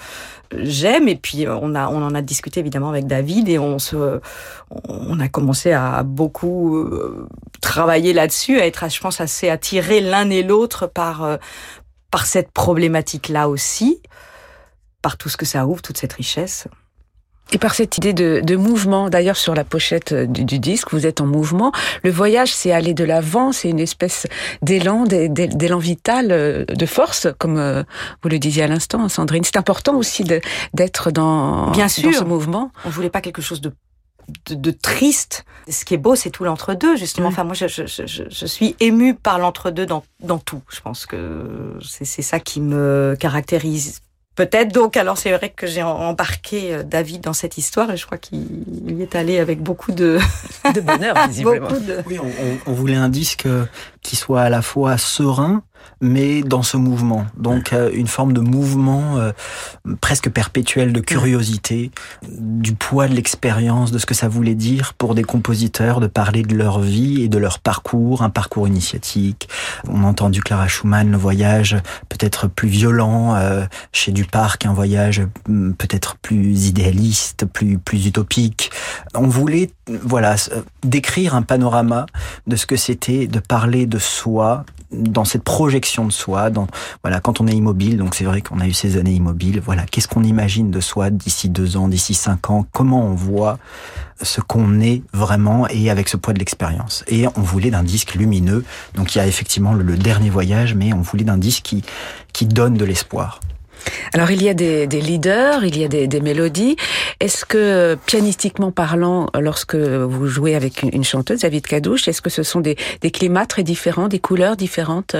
j'aime. 0.55 1.09
Et 1.09 1.17
puis 1.17 1.47
on 1.49 1.75
a, 1.75 1.89
on 1.89 2.03
en 2.03 2.15
a 2.15 2.23
discuté 2.23 2.61
évidemment 2.61 2.91
avec 2.91 3.07
David 3.07 3.49
et 3.49 3.59
on 3.59 3.79
se, 3.79 4.21
on 4.71 5.19
a 5.19 5.29
commencé 5.29 5.73
à 5.73 6.03
beaucoup 6.03 6.77
euh, 6.77 7.27
travailler 7.61 8.13
là-dessus, 8.13 8.38
à 8.61 8.67
être, 8.67 8.89
je 8.91 9.01
pense, 9.01 9.21
assez 9.21 9.49
attirés 9.49 10.01
l'un 10.01 10.31
et 10.31 10.43
l'autre 10.43 10.87
par 10.87 11.23
euh, 11.23 11.37
par 12.11 12.25
cette 12.27 12.53
problématique-là 12.53 13.49
aussi, 13.49 14.01
par 15.03 15.19
tout 15.19 15.29
ce 15.29 15.37
que 15.37 15.45
ça 15.45 15.67
ouvre, 15.67 15.83
toute 15.83 15.99
cette 15.99 16.15
richesse. 16.15 16.67
Et 17.53 17.59
par 17.59 17.75
cette 17.75 17.97
idée 17.97 18.13
de, 18.13 18.41
de 18.43 18.57
mouvement, 18.57 19.09
d'ailleurs 19.09 19.37
sur 19.37 19.55
la 19.55 19.65
pochette 19.65 20.13
euh, 20.13 20.27
du, 20.27 20.45
du, 20.45 20.59
disque, 20.59 20.93
vous 20.93 21.07
êtes 21.07 21.21
en 21.21 21.27
mouvement. 21.27 21.73
Le 22.03 22.11
voyage, 22.11 22.53
c'est 22.53 22.73
aller 22.73 22.93
de 22.95 23.05
l'avant, 23.05 23.53
c'est 23.53 23.71
une 23.71 23.81
espèce 23.81 24.27
d'élan, 24.61 25.05
d'élan 25.05 25.79
vital, 25.79 26.29
euh, 26.31 26.65
de 26.67 26.87
force, 26.87 27.27
comme 27.39 27.85
vous 28.23 28.29
le 28.29 28.39
disiez 28.39 28.65
à 28.65 28.67
l'instant, 28.69 29.09
Sandrine. 29.09 29.45
C'est 29.45 29.57
important 29.57 29.97
aussi 29.97 30.25
d'être 30.75 31.11
dans, 31.11 31.71
Bien 31.71 31.89
sûr. 31.89 32.11
dans 32.11 32.19
ce 32.19 32.25
mouvement. 32.25 32.71
On 32.85 32.91
voulait 32.91 33.11
pas 33.11 33.23
quelque 33.23 33.43
chose 33.43 33.63
de 33.63 33.73
de, 34.47 34.55
de, 34.55 34.71
triste. 34.71 35.45
Ce 35.69 35.85
qui 35.85 35.95
est 35.95 35.99
beau, 35.99 36.15
c'est 36.15 36.31
tout 36.31 36.45
l'entre-deux, 36.45 36.97
justement. 36.97 37.29
Mmh. 37.29 37.33
Enfin, 37.33 37.45
moi, 37.45 37.55
je, 37.55 37.67
je, 37.67 37.85
je, 37.87 38.23
je 38.29 38.47
suis 38.47 38.77
émue 38.81 39.15
par 39.15 39.39
l'entre-deux 39.39 39.87
dans, 39.87 40.05
dans 40.21 40.39
tout. 40.39 40.63
Je 40.71 40.81
pense 40.81 41.07
que 41.07 41.79
c'est 41.83 42.23
ça 42.23 42.41
qui 42.41 42.61
me 42.61 43.17
caractérise 43.19 44.01
Peut-être 44.39 44.73
donc, 44.73 44.97
alors 44.97 45.19
c'est 45.19 45.33
vrai 45.33 45.51
que 45.51 45.67
j'ai 45.67 45.83
embarqué 45.83 46.73
euh, 46.73 46.83
David 46.85 47.23
dans 47.23 47.33
cette 47.33 47.59
histoire 47.59 47.91
et 47.91 47.97
je 47.97 48.07
crois 48.07 48.19
qu'il 48.19 48.39
y 48.89 49.03
est 49.03 49.17
allé 49.17 49.41
avec 49.41 49.61
beaucoup 49.61 49.91
de, 49.91 50.21
de 50.73 50.81
bonheur, 50.81 51.17
visiblement. 51.29 51.69
de... 51.73 52.05
Oui, 52.07 52.21
on, 52.21 52.71
on, 52.71 52.73
voulait 52.73 52.95
un 52.95 53.09
disque 53.09 53.49
qui 54.09 54.17
soit 54.17 54.41
à 54.41 54.49
la 54.49 54.63
fois 54.63 54.97
serein, 54.97 55.63
mais 56.01 56.41
dans 56.41 56.63
ce 56.63 56.79
mouvement. 56.79 57.27
Donc 57.37 57.75
euh, 57.75 57.91
une 57.93 58.07
forme 58.07 58.33
de 58.33 58.41
mouvement 58.41 59.19
euh, 59.19 59.33
presque 60.01 60.31
perpétuel 60.31 60.95
de 60.95 61.01
curiosité, 61.01 61.91
du 62.27 62.73
poids 62.73 63.07
de 63.07 63.13
l'expérience, 63.13 63.93
de 63.93 63.99
ce 63.99 64.07
que 64.07 64.15
ça 64.15 64.27
voulait 64.27 64.55
dire 64.55 64.95
pour 64.95 65.15
des 65.15 65.25
compositeurs 65.25 66.01
de 66.01 66.07
parler 66.07 66.41
de 66.41 66.57
leur 66.57 66.81
vie 66.81 67.23
et 67.23 67.29
de 67.29 67.37
leur 67.37 67.59
parcours, 67.59 68.23
un 68.23 68.31
parcours 68.31 68.67
initiatique. 68.67 69.51
On 69.87 70.05
a 70.05 70.07
entendu 70.07 70.41
Clara 70.41 70.69
Schumann, 70.69 71.11
le 71.11 71.19
voyage 71.19 71.77
peut-être 72.09 72.49
plus 72.49 72.69
violent 72.69 73.35
euh, 73.35 73.67
chez 73.93 74.13
Duparc, 74.13 74.65
un 74.65 74.73
voyage 74.73 75.21
mm, 75.47 75.73
peut-être 75.73 76.17
plus 76.17 76.67
idéaliste, 76.67 77.45
plus 77.45 77.77
plus 77.77 78.07
utopique. 78.07 78.71
On 79.15 79.29
voulait 79.29 79.69
voilà 79.89 80.37
décrire 80.83 81.35
un 81.35 81.43
panorama 81.43 82.07
de 82.47 82.57
ce 82.57 82.67
que 82.67 82.77
c'était 82.77 83.27
de 83.27 83.41
parler 83.41 83.87
de 83.87 83.99
soi 83.99 84.65
dans 84.91 85.25
cette 85.25 85.43
projection 85.43 86.07
de 86.07 86.13
soi, 86.13 86.49
dans 86.51 86.67
voilà, 87.03 87.21
quand 87.21 87.41
on 87.41 87.47
est 87.47 87.53
immobile, 87.53 87.99
donc 87.99 88.15
c'est 88.15 88.25
vrai 88.25 88.41
qu'on 88.41 88.59
a 88.61 88.67
eu 88.67 88.73
ces 88.73 88.97
années 88.97 89.13
immobiles. 89.13 89.61
Voilà, 89.65 89.85
qu'est-ce 89.85 90.09
qu'on 90.09 90.25
imagine 90.25 90.71
de 90.71 90.81
soi 90.81 91.11
d'ici 91.11 91.51
deux 91.51 91.77
ans, 91.77 91.89
d'ici 91.89 92.15
cinq 92.15 92.51
ans 92.51 92.67
Comment 92.73 93.05
on 93.05 93.15
voit 93.15 93.59
ce 94.23 94.41
qu'on 94.41 94.81
est 94.81 95.03
vraiment 95.13 95.69
et 95.69 95.91
avec 95.91 96.09
ce 96.09 96.17
poids 96.17 96.33
de 96.33 96.39
l'expérience. 96.39 97.05
Et 97.07 97.27
on 97.37 97.41
voulait 97.41 97.71
d'un 97.71 97.83
disque 97.83 98.15
lumineux. 98.15 98.65
Donc 98.95 99.15
il 99.15 99.19
y 99.19 99.21
a 99.21 99.27
effectivement 99.27 99.75
le, 99.75 99.83
le 99.83 99.97
dernier 99.97 100.31
voyage, 100.31 100.75
mais 100.75 100.93
on 100.93 101.03
voulait 101.03 101.25
d'un 101.25 101.39
disque 101.39 101.65
qui 101.65 101.85
qui 102.33 102.47
donne 102.47 102.75
de 102.75 102.85
l'espoir. 102.85 103.41
Alors 104.13 104.31
il 104.31 104.43
y 104.43 104.49
a 104.49 104.55
des, 104.55 104.87
leaders, 104.87 105.65
il 105.65 105.79
y 105.79 105.85
a 105.85 105.89
des, 105.89 106.07
des 106.07 106.21
mélodies. 106.21 106.77
Est-ce 107.21 107.45
que 107.45 107.97
pianistiquement 108.07 108.71
parlant, 108.71 109.29
lorsque 109.39 109.75
vous 109.75 110.27
jouez 110.27 110.55
avec 110.55 110.83
une, 110.83 111.05
chanteuse, 111.05 111.41
David 111.41 111.67
Cadouche, 111.67 112.09
est-ce 112.09 112.23
que 112.23 112.31
ce 112.31 112.43
sont 112.43 112.61
des, 112.61 112.77
climats 113.13 113.47
très 113.47 113.63
différents, 113.63 114.09
des 114.09 114.19
couleurs 114.19 114.57
différentes 114.57 115.17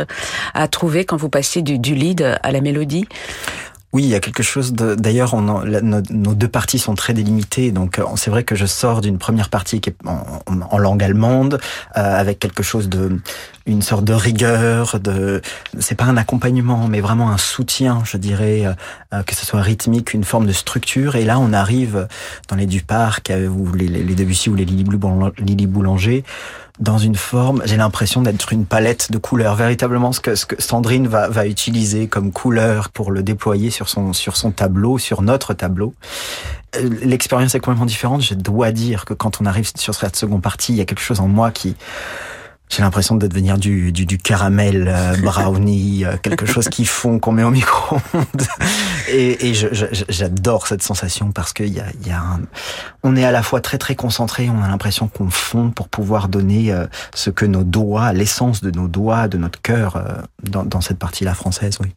à 0.55 0.69
trouver 0.69 1.05
quand 1.05 1.17
vous 1.17 1.29
passez 1.29 1.63
du 1.63 1.95
lead 1.95 2.39
à 2.43 2.53
la 2.53 2.61
mélodie? 2.61 3.07
Oui, 3.95 4.03
il 4.03 4.09
y 4.09 4.15
a 4.15 4.21
quelque 4.21 4.43
chose. 4.43 4.75
D'ailleurs, 4.75 5.35
nos, 5.41 5.65
nos, 5.65 6.35
deux 6.35 6.49
parties 6.49 6.79
sont 6.79 6.95
très 6.95 7.15
délimitées, 7.15 7.73
donc 7.73 8.01
c'est 8.17 8.31
vrai 8.31 8.45
que 8.45 8.55
je 8.55 8.67
sors 8.67 9.01
d'une 9.01 9.17
première 9.17 9.49
partie 9.49 9.81
qui 9.81 9.91
est 9.91 9.97
en, 10.05 10.43
en 10.71 10.79
langue 10.79 11.03
allemande, 11.03 11.59
euh, 11.97 12.21
avec 12.21 12.39
quelque 12.39 12.63
chose 12.63 12.91
de, 12.91 13.19
une 13.65 13.81
sorte 13.81 14.05
de 14.05 14.13
rigueur, 14.13 15.01
de. 15.01 15.41
C'est 15.79 15.95
pas 15.95 16.05
un 16.05 16.19
accompagnement, 16.19 16.87
mais 16.87 17.01
vraiment 17.01 17.31
un 17.31 17.39
soutien, 17.39 18.03
je 18.05 18.19
dirais, 18.19 18.67
euh, 19.15 19.23
que 19.23 19.35
ce 19.35 19.47
soit 19.47 19.63
rythmique, 19.63 20.13
une 20.13 20.25
forme 20.25 20.47
de 20.47 20.53
structure. 20.53 21.17
Et 21.17 21.25
là, 21.25 21.39
on 21.39 21.55
arrive 21.55 22.09
dans 22.49 22.57
les 22.57 22.67
Duparc, 22.67 23.33
ou 23.33 23.73
les, 23.73 23.89
les 23.89 24.15
Debussy 24.15 24.51
ou 24.51 24.55
les 24.55 24.67
Lily 24.67 25.67
Boulanger 25.67 26.25
dans 26.81 26.99
une 26.99 27.17
forme, 27.17 27.63
j'ai 27.65 27.77
l'impression 27.77 28.23
d'être 28.23 28.53
une 28.53 28.65
palette 28.65 29.11
de 29.11 29.19
couleurs, 29.19 29.57
véritablement 29.57 30.13
ce 30.13 30.21
que, 30.21 30.35
ce 30.35 30.47
que 30.47 30.61
Sandrine 30.61 31.09
va, 31.09 31.29
va 31.29 31.47
utiliser 31.47 32.07
comme 32.07 32.33
couleur 32.33 32.91
pour 32.91 33.11
le 33.11 33.23
déployer 33.23 33.71
sur 33.71 33.89
son, 33.89 34.13
sur 34.13 34.37
son 34.37 34.53
tableau, 34.53 34.99
sur 34.99 35.23
notre 35.23 35.55
tableau. 35.55 35.95
Euh, 36.77 36.89
l'expérience 37.03 37.55
est 37.55 37.61
complètement 37.61 37.87
différente. 37.87 38.23
Je 38.23 38.35
dois 38.35 38.71
dire 38.71 39.05
que 39.05 39.15
quand 39.15 39.41
on 39.41 39.47
arrive 39.47 39.71
sur 39.77 39.95
cette 39.95 40.17
seconde 40.17 40.43
partie, 40.43 40.73
il 40.73 40.77
y 40.77 40.81
a 40.81 40.85
quelque 40.85 41.01
chose 41.01 41.21
en 41.21 41.29
moi 41.29 41.51
qui, 41.51 41.75
j'ai 42.69 42.83
l'impression 42.83 43.17
de 43.17 43.27
devenir 43.27 43.59
du, 43.59 43.93
du, 43.93 44.07
du 44.07 44.19
caramel 44.19 44.87
euh, 44.89 45.17
brownie, 45.23 46.05
euh, 46.05 46.17
quelque 46.23 46.47
chose 46.47 46.69
qui 46.69 46.85
fond, 46.85 47.19
qu'on 47.19 47.33
met 47.33 47.43
au 47.43 47.51
micro-ondes. 47.51 48.47
Et, 49.11 49.49
et 49.49 49.55
j'adore 49.55 50.67
cette 50.67 50.83
sensation 50.83 51.33
parce 51.33 51.55
qu'il 51.55 51.73
y 51.73 51.81
a, 51.81 51.87
y 52.05 52.11
a 52.11 52.21
un... 52.21 52.41
on 53.03 53.17
est 53.17 53.25
à 53.25 53.33
la 53.33 53.43
fois 53.43 53.63
très 53.63 53.79
très 53.79 53.95
concentré, 53.95 54.51
on 54.51 54.63
a 54.63 54.69
l'impression 54.69 55.09
qu'on 55.09 55.31
fond 55.31 55.71
pour 55.71 55.89
pouvoir 55.89 56.29
donner 56.29 56.73
euh, 56.73 56.87
ce 57.15 57.31
que 57.31 57.47
nos 57.47 57.65
doigts, 57.65 58.13
l'essence 58.13 58.61
de 58.61 58.71
nos 58.71 58.87
doigts, 58.87 59.27
de 59.27 59.39
notre 59.39 59.63
cœur 59.63 59.97
euh, 59.97 60.03
dans, 60.43 60.63
dans 60.63 60.83
cette 60.83 60.99
partie-là 60.99 61.33
française, 61.33 61.79
oui. 61.81 61.95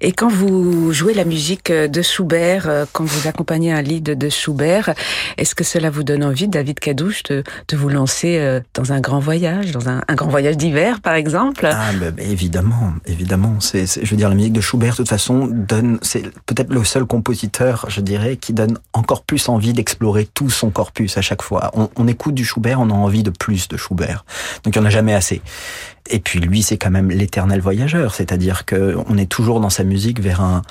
Et 0.00 0.12
quand 0.12 0.28
vous 0.28 0.92
jouez 0.92 1.14
la 1.14 1.24
musique 1.24 1.72
de 1.72 2.02
Schubert, 2.02 2.68
euh, 2.68 2.84
quand 2.92 3.04
vous 3.04 3.28
accompagnez 3.28 3.72
un 3.72 3.82
lead 3.82 4.04
de 4.04 4.28
Schubert, 4.28 4.94
est-ce 5.36 5.54
que 5.54 5.64
cela 5.64 5.90
vous 5.90 6.02
donne 6.02 6.24
envie, 6.24 6.48
David 6.48 6.80
Cadouche, 6.80 7.22
de, 7.24 7.44
vous 7.72 7.88
lancer 7.88 8.38
euh, 8.38 8.60
dans 8.74 8.92
un 8.92 9.00
grand 9.00 9.20
voyage, 9.20 9.72
dans 9.72 9.88
un, 9.88 10.02
grand 10.10 10.28
voyage 10.28 10.56
d'hiver, 10.56 11.00
par 11.00 11.14
exemple? 11.14 11.68
Ah, 11.70 11.90
ben, 11.98 12.10
ben, 12.10 12.30
évidemment, 12.30 12.92
évidemment. 13.06 13.60
C'est, 13.60 13.86
je 13.86 14.10
veux 14.10 14.16
dire, 14.16 14.28
la 14.28 14.34
musique 14.34 14.52
de 14.52 14.60
Schubert, 14.60 14.92
de 14.92 14.96
toute 14.98 15.08
façon, 15.08 15.46
donne, 15.46 15.98
c'est 16.02 16.22
peut-être 16.46 16.72
le 16.72 16.84
seul 16.84 17.04
compositeur, 17.04 17.86
je 17.88 18.00
dirais, 18.00 18.36
qui 18.36 18.52
donne 18.52 18.78
encore 18.92 19.22
plus 19.22 19.48
envie 19.48 19.72
d'explorer 19.72 20.26
tout 20.26 20.50
son 20.50 20.70
corpus 20.70 21.16
à 21.16 21.22
chaque 21.22 21.42
fois. 21.42 21.70
On, 21.74 21.88
on 21.96 22.08
écoute 22.08 22.34
du 22.34 22.44
Schubert, 22.44 22.80
on 22.80 22.90
a 22.90 22.94
envie 22.94 23.22
de 23.22 23.30
plus 23.30 23.68
de 23.68 23.76
Schubert. 23.76 24.24
Donc 24.64 24.74
il 24.74 24.78
n'y 24.78 24.84
en 24.84 24.88
a 24.88 24.90
jamais 24.90 25.14
assez. 25.14 25.42
Et 26.08 26.20
puis 26.20 26.40
lui, 26.40 26.62
c'est 26.62 26.78
quand 26.78 26.90
même 26.90 27.10
l'éternel 27.10 27.60
voyageur, 27.60 28.14
c'est-à-dire 28.14 28.64
que 28.64 28.96
on 29.06 29.16
est 29.18 29.30
toujours 29.30 29.60
dans 29.60 29.70
sa 29.70 29.84
musique 29.84 30.20
vers 30.20 30.40
un 30.40 30.62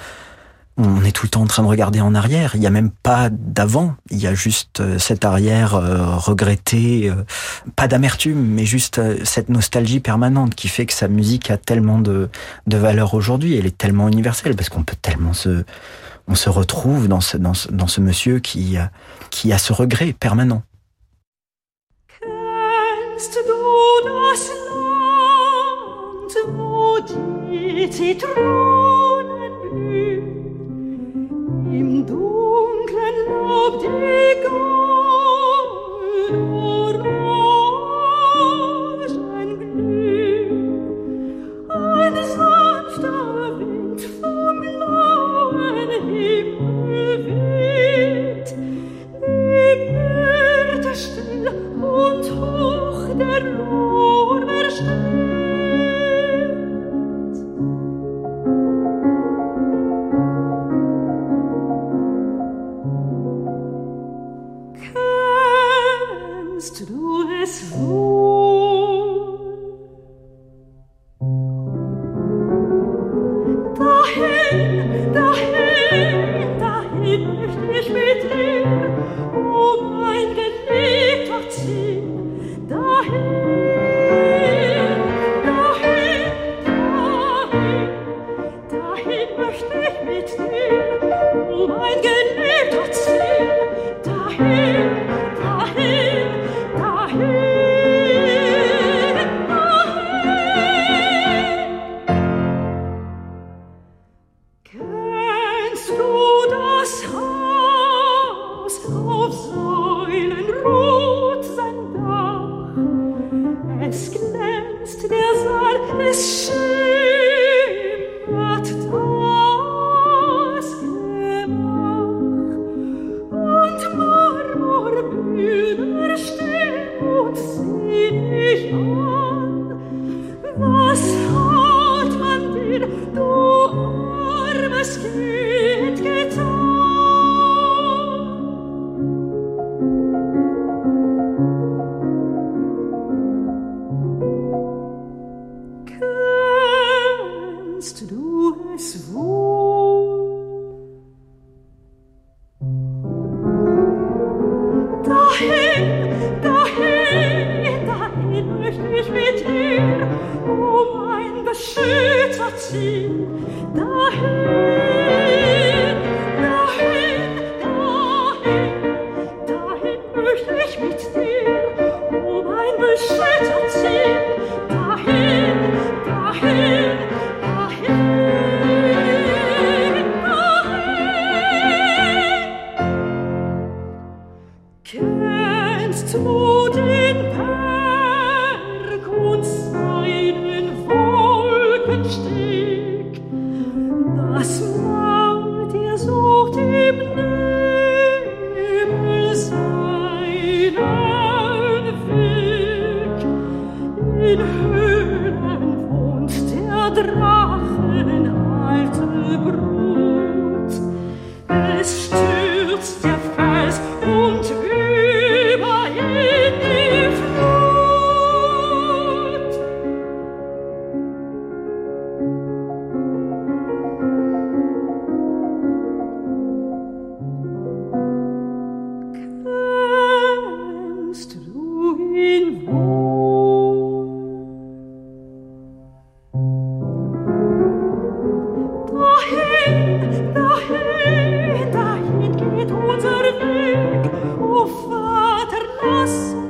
on 0.80 1.04
est 1.04 1.12
tout 1.12 1.26
le 1.26 1.30
temps 1.30 1.42
en 1.42 1.48
train 1.48 1.64
de 1.64 1.68
regarder 1.68 2.00
en 2.00 2.16
arrière. 2.16 2.52
Il 2.54 2.62
n'y 2.62 2.68
a 2.68 2.72
même 2.72 2.90
pas 2.90 3.30
d'avant. 3.30 3.96
Il 4.12 4.18
y 4.18 4.28
a 4.28 4.34
juste 4.34 4.80
euh, 4.80 4.98
cette 4.98 5.26
arrière 5.26 5.76
euh, 5.76 6.16
regrettée, 6.16 7.10
euh, 7.10 7.24
pas 7.76 7.88
d'amertume, 7.88 8.42
mais 8.42 8.66
juste 8.66 9.02
cette 9.26 9.50
nostalgie 9.50 10.00
permanente 10.00 10.56
qui 10.56 10.70
fait 10.70 10.86
que 10.86 10.94
sa 10.94 11.10
musique 11.10 11.52
a 11.52 11.58
tellement 11.58 12.00
de, 12.00 12.30
de 12.68 12.78
valeur 12.78 13.14
aujourd'hui. 13.14 13.58
Elle 13.58 13.66
est 13.66 13.78
tellement 13.78 14.08
universelle 14.08 14.56
parce 14.56 14.70
qu'on 14.70 14.84
peut 14.84 14.96
tellement 15.02 15.34
se, 15.34 15.66
on 16.28 16.36
se 16.36 16.50
retrouve 16.50 17.10
dans 17.10 17.22
ce, 17.22 17.36
dans 17.36 17.54
ce, 17.54 17.70
dans 17.70 17.88
ce 17.88 18.00
monsieur 18.00 18.40
qui, 18.40 18.78
qui 19.32 19.52
a 19.52 19.58
ce 19.58 19.74
regret 19.74 20.14
permanent. 20.18 20.64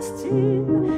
Christine. 0.10 0.88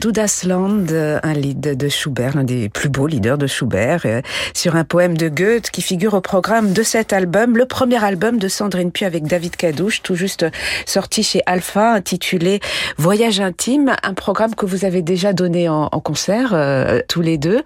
Dudasland, 0.00 0.86
un 1.22 1.32
lead 1.34 1.60
de 1.60 1.88
Schubert, 1.90 2.34
l'un 2.34 2.44
des 2.44 2.70
plus 2.70 2.88
beaux 2.88 3.06
leaders 3.06 3.36
de 3.36 3.46
Schubert, 3.46 4.00
euh, 4.06 4.22
sur 4.54 4.74
un 4.74 4.84
poème 4.84 5.14
de 5.14 5.28
Goethe 5.28 5.70
qui 5.70 5.82
figure 5.82 6.14
au 6.14 6.22
programme 6.22 6.72
de 6.72 6.82
cet 6.82 7.12
album, 7.12 7.58
le 7.58 7.66
premier 7.66 8.02
album 8.02 8.38
de 8.38 8.48
Sandrine 8.48 8.92
Puy 8.92 9.04
avec 9.04 9.24
David 9.24 9.56
Cadouche, 9.56 10.00
tout 10.02 10.14
juste 10.14 10.46
sorti 10.86 11.22
chez 11.22 11.42
Alpha, 11.44 11.92
intitulé 11.92 12.60
Voyage 12.96 13.40
intime, 13.40 13.94
un 14.02 14.14
programme 14.14 14.54
que 14.54 14.64
vous 14.64 14.86
avez 14.86 15.02
déjà 15.02 15.34
donné 15.34 15.68
en, 15.68 15.90
en 15.92 16.00
concert, 16.00 16.54
euh, 16.54 17.00
tous 17.06 17.20
les 17.20 17.36
deux. 17.36 17.60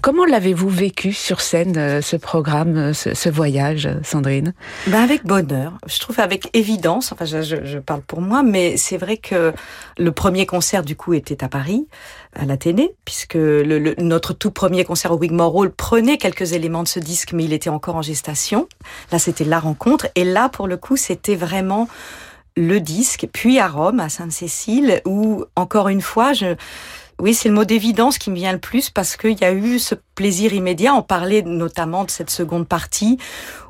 Comment 0.00 0.24
l'avez-vous 0.24 0.68
vécu 0.68 1.12
sur 1.12 1.40
scène, 1.40 1.76
euh, 1.76 2.00
ce 2.00 2.16
programme, 2.16 2.76
euh, 2.76 2.92
ce, 2.92 3.28
voyage, 3.28 3.88
Sandrine? 4.02 4.54
Ben 4.86 5.02
Avec 5.02 5.24
bonheur, 5.24 5.78
je 5.86 5.98
trouve 6.00 6.20
avec 6.20 6.48
évidence, 6.56 7.12
enfin 7.12 7.24
je, 7.24 7.42
je 7.42 7.78
parle 7.78 8.00
pour 8.02 8.20
moi, 8.20 8.42
mais 8.42 8.76
c'est 8.76 8.96
vrai 8.96 9.16
que 9.16 9.52
le 9.98 10.12
premier 10.12 10.46
concert 10.46 10.82
du 10.82 10.96
coup 10.96 11.14
était 11.14 11.44
à 11.44 11.48
Paris, 11.48 11.86
à 12.34 12.44
l'Athénée, 12.44 12.94
puisque 13.04 13.34
le, 13.34 13.78
le, 13.78 13.94
notre 13.98 14.32
tout 14.32 14.50
premier 14.50 14.84
concert 14.84 15.12
au 15.12 15.18
Wigmore 15.18 15.54
Hall 15.54 15.70
prenait 15.70 16.18
quelques 16.18 16.52
éléments 16.52 16.82
de 16.82 16.88
ce 16.88 17.00
disque, 17.00 17.32
mais 17.32 17.44
il 17.44 17.52
était 17.52 17.70
encore 17.70 17.96
en 17.96 18.02
gestation. 18.02 18.68
Là 19.12 19.18
c'était 19.18 19.44
la 19.44 19.60
rencontre, 19.60 20.08
et 20.14 20.24
là 20.24 20.48
pour 20.48 20.66
le 20.66 20.76
coup 20.76 20.96
c'était 20.96 21.36
vraiment 21.36 21.88
le 22.56 22.80
disque, 22.80 23.28
puis 23.32 23.58
à 23.58 23.68
Rome, 23.68 24.00
à 24.00 24.08
Sainte-Cécile, 24.08 25.00
où 25.04 25.44
encore 25.56 25.88
une 25.88 26.00
fois 26.00 26.32
je 26.32 26.56
oui, 27.20 27.34
c'est 27.34 27.48
le 27.48 27.54
mot 27.54 27.64
d'évidence 27.64 28.18
qui 28.18 28.30
me 28.30 28.36
vient 28.36 28.52
le 28.52 28.58
plus 28.58 28.90
parce 28.90 29.16
qu'il 29.16 29.38
y 29.38 29.44
a 29.44 29.52
eu 29.52 29.78
ce 29.78 29.94
plaisir 30.14 30.52
immédiat. 30.52 30.94
On 30.94 31.02
parlait 31.02 31.42
notamment 31.42 32.04
de 32.04 32.10
cette 32.10 32.30
seconde 32.30 32.66
partie 32.66 33.18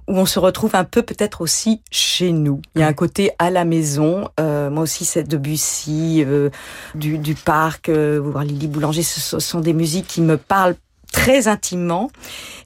où 0.08 0.16
on 0.16 0.26
se 0.26 0.38
retrouve 0.38 0.74
un 0.74 0.84
peu 0.84 1.02
peut-être 1.02 1.40
aussi 1.40 1.82
chez 1.90 2.32
nous. 2.32 2.60
Il 2.74 2.80
y 2.80 2.84
a 2.84 2.86
un 2.86 2.92
côté 2.92 3.32
à 3.38 3.50
la 3.50 3.64
maison. 3.64 4.28
Euh, 4.40 4.70
moi 4.70 4.82
aussi, 4.82 5.04
c'est 5.04 5.24
Debussy, 5.24 6.24
euh, 6.26 6.50
du, 6.94 7.18
du 7.18 7.34
parc, 7.34 7.88
euh, 7.88 8.20
voir 8.22 8.44
Lily 8.44 8.66
Boulanger, 8.66 9.02
ce 9.02 9.38
sont 9.38 9.60
des 9.60 9.72
musiques 9.72 10.06
qui 10.06 10.20
me 10.20 10.36
parlent 10.36 10.76
très 11.12 11.48
intimement. 11.48 12.10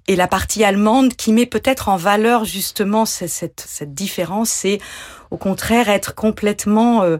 Et 0.07 0.17
la 0.17 0.27
partie 0.27 0.65
allemande 0.65 1.15
qui 1.15 1.33
met 1.33 1.47
peut-être 1.47 1.89
en 1.89 1.97
valeur 1.97 2.45
justement 2.45 3.07
cette, 3.07 3.31
cette, 3.31 3.65
cette 3.67 3.95
différence, 3.95 4.51
c'est 4.51 4.79
au 5.31 5.37
contraire 5.37 5.89
être 5.89 6.15
complètement... 6.15 7.03
Euh, 7.03 7.19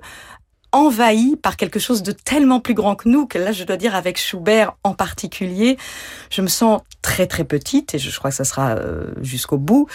envahi 0.75 1.37
par 1.37 1.57
quelque 1.57 1.79
chose 1.79 2.03
de 2.03 2.13
tellement 2.13 2.61
plus 2.61 2.75
grand 2.75 2.97
que 2.97 3.09
nous, 3.09 3.27
que 3.27 3.39
là, 3.39 3.53
je 3.53 3.65
dois 3.65 3.77
dire, 3.77 3.95
avec 3.95 4.19
Schubert 4.19 4.77
en 4.83 4.93
particulier, 4.93 5.79
je 6.31 6.43
me 6.43 6.49
sens 6.49 6.83
très 7.01 7.27
très 7.27 7.45
petite, 7.45 7.95
et 7.95 7.99
je 7.99 8.17
crois 8.19 8.31
que 8.31 8.37
ça 8.37 8.45
sera 8.45 8.71
euh, 8.71 9.07
jusqu'au 9.23 9.57
bout. 9.57 9.89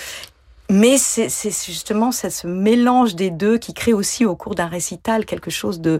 Mais 0.71 0.99
c'est 0.99 1.29
justement 1.65 2.11
ce 2.11 2.45
mélange 2.45 3.15
des 3.15 3.31
deux 3.31 3.57
qui 3.57 3.73
crée 3.73 3.91
aussi 3.91 4.23
au 4.23 4.35
cours 4.35 4.53
d'un 4.53 4.67
récital 4.67 5.25
quelque 5.25 5.49
chose 5.49 5.81
de, 5.81 5.99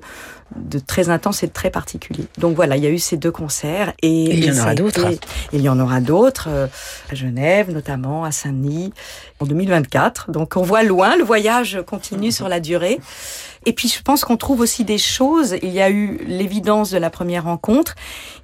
de 0.56 0.78
très 0.78 1.10
intense 1.10 1.42
et 1.42 1.48
de 1.48 1.52
très 1.52 1.72
particulier. 1.72 2.26
Donc 2.38 2.56
voilà, 2.56 2.78
il 2.78 2.84
y 2.84 2.86
a 2.86 2.92
eu 2.92 3.00
ces 3.00 3.18
deux 3.18 3.32
concerts. 3.32 3.94
Et, 4.04 4.26
et 4.26 4.36
il 4.36 4.46
y 4.46 4.52
en 4.52 4.62
aura 4.62 4.76
d'autres. 4.76 5.10
Il 5.54 5.62
y 5.62 5.70
en 5.70 5.80
aura 5.80 6.02
d'autres, 6.02 6.50
euh, 6.52 6.68
à 7.12 7.16
Genève 7.16 7.72
notamment, 7.72 8.26
à 8.26 8.32
Saint-Denis, 8.32 8.94
en 9.40 9.48
2024. 9.48 10.30
Donc 10.30 10.56
on 10.56 10.62
voit 10.62 10.84
loin, 10.84 11.16
le 11.16 11.24
voyage 11.24 11.80
continue 11.88 12.32
sur 12.32 12.48
la 12.48 12.60
durée. 12.60 13.00
Et 13.66 13.74
puis 13.74 13.88
je 13.88 14.02
pense 14.02 14.24
qu'on 14.24 14.38
trouve 14.38 14.60
aussi 14.62 14.84
des 14.84 14.98
choses. 14.98 15.56
Il 15.62 15.72
y 15.72 15.82
a 15.82 15.90
eu 15.90 16.20
l'évidence 16.26 16.92
de 16.92 16.98
la 16.98 17.10
première 17.10 17.46
rencontre, 17.46 17.96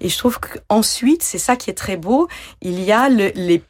et 0.02 0.10
je 0.10 0.18
trouve 0.18 0.40
qu'ensuite, 0.40 1.24
c'est 1.24 1.38
ça 1.38 1.56
qui 1.56 1.70
est 1.70 1.76
très 1.76 1.98
beau. 1.98 2.28
Il 2.62 2.82
y 2.82 2.92
a 2.92 3.10
le, 3.10 3.32
les 3.36 3.62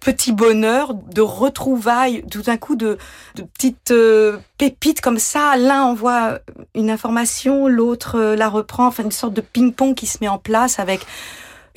petits 0.00 0.32
bonheurs 0.32 0.94
de 0.94 1.20
retrouvailles, 1.20 2.24
tout 2.30 2.42
d'un 2.42 2.56
coup 2.56 2.76
de, 2.76 2.98
de 3.36 3.42
petites 3.42 3.92
euh, 3.92 4.38
pépites 4.58 5.00
comme 5.00 5.18
ça. 5.18 5.56
L'un 5.56 5.82
envoie 5.84 6.40
une 6.74 6.90
information, 6.90 7.68
l'autre 7.68 8.18
euh, 8.18 8.36
la 8.36 8.48
reprend. 8.48 8.86
Enfin, 8.86 9.04
une 9.04 9.12
sorte 9.12 9.34
de 9.34 9.40
ping-pong 9.40 9.94
qui 9.94 10.06
se 10.06 10.18
met 10.20 10.28
en 10.28 10.38
place 10.38 10.78
avec 10.78 11.06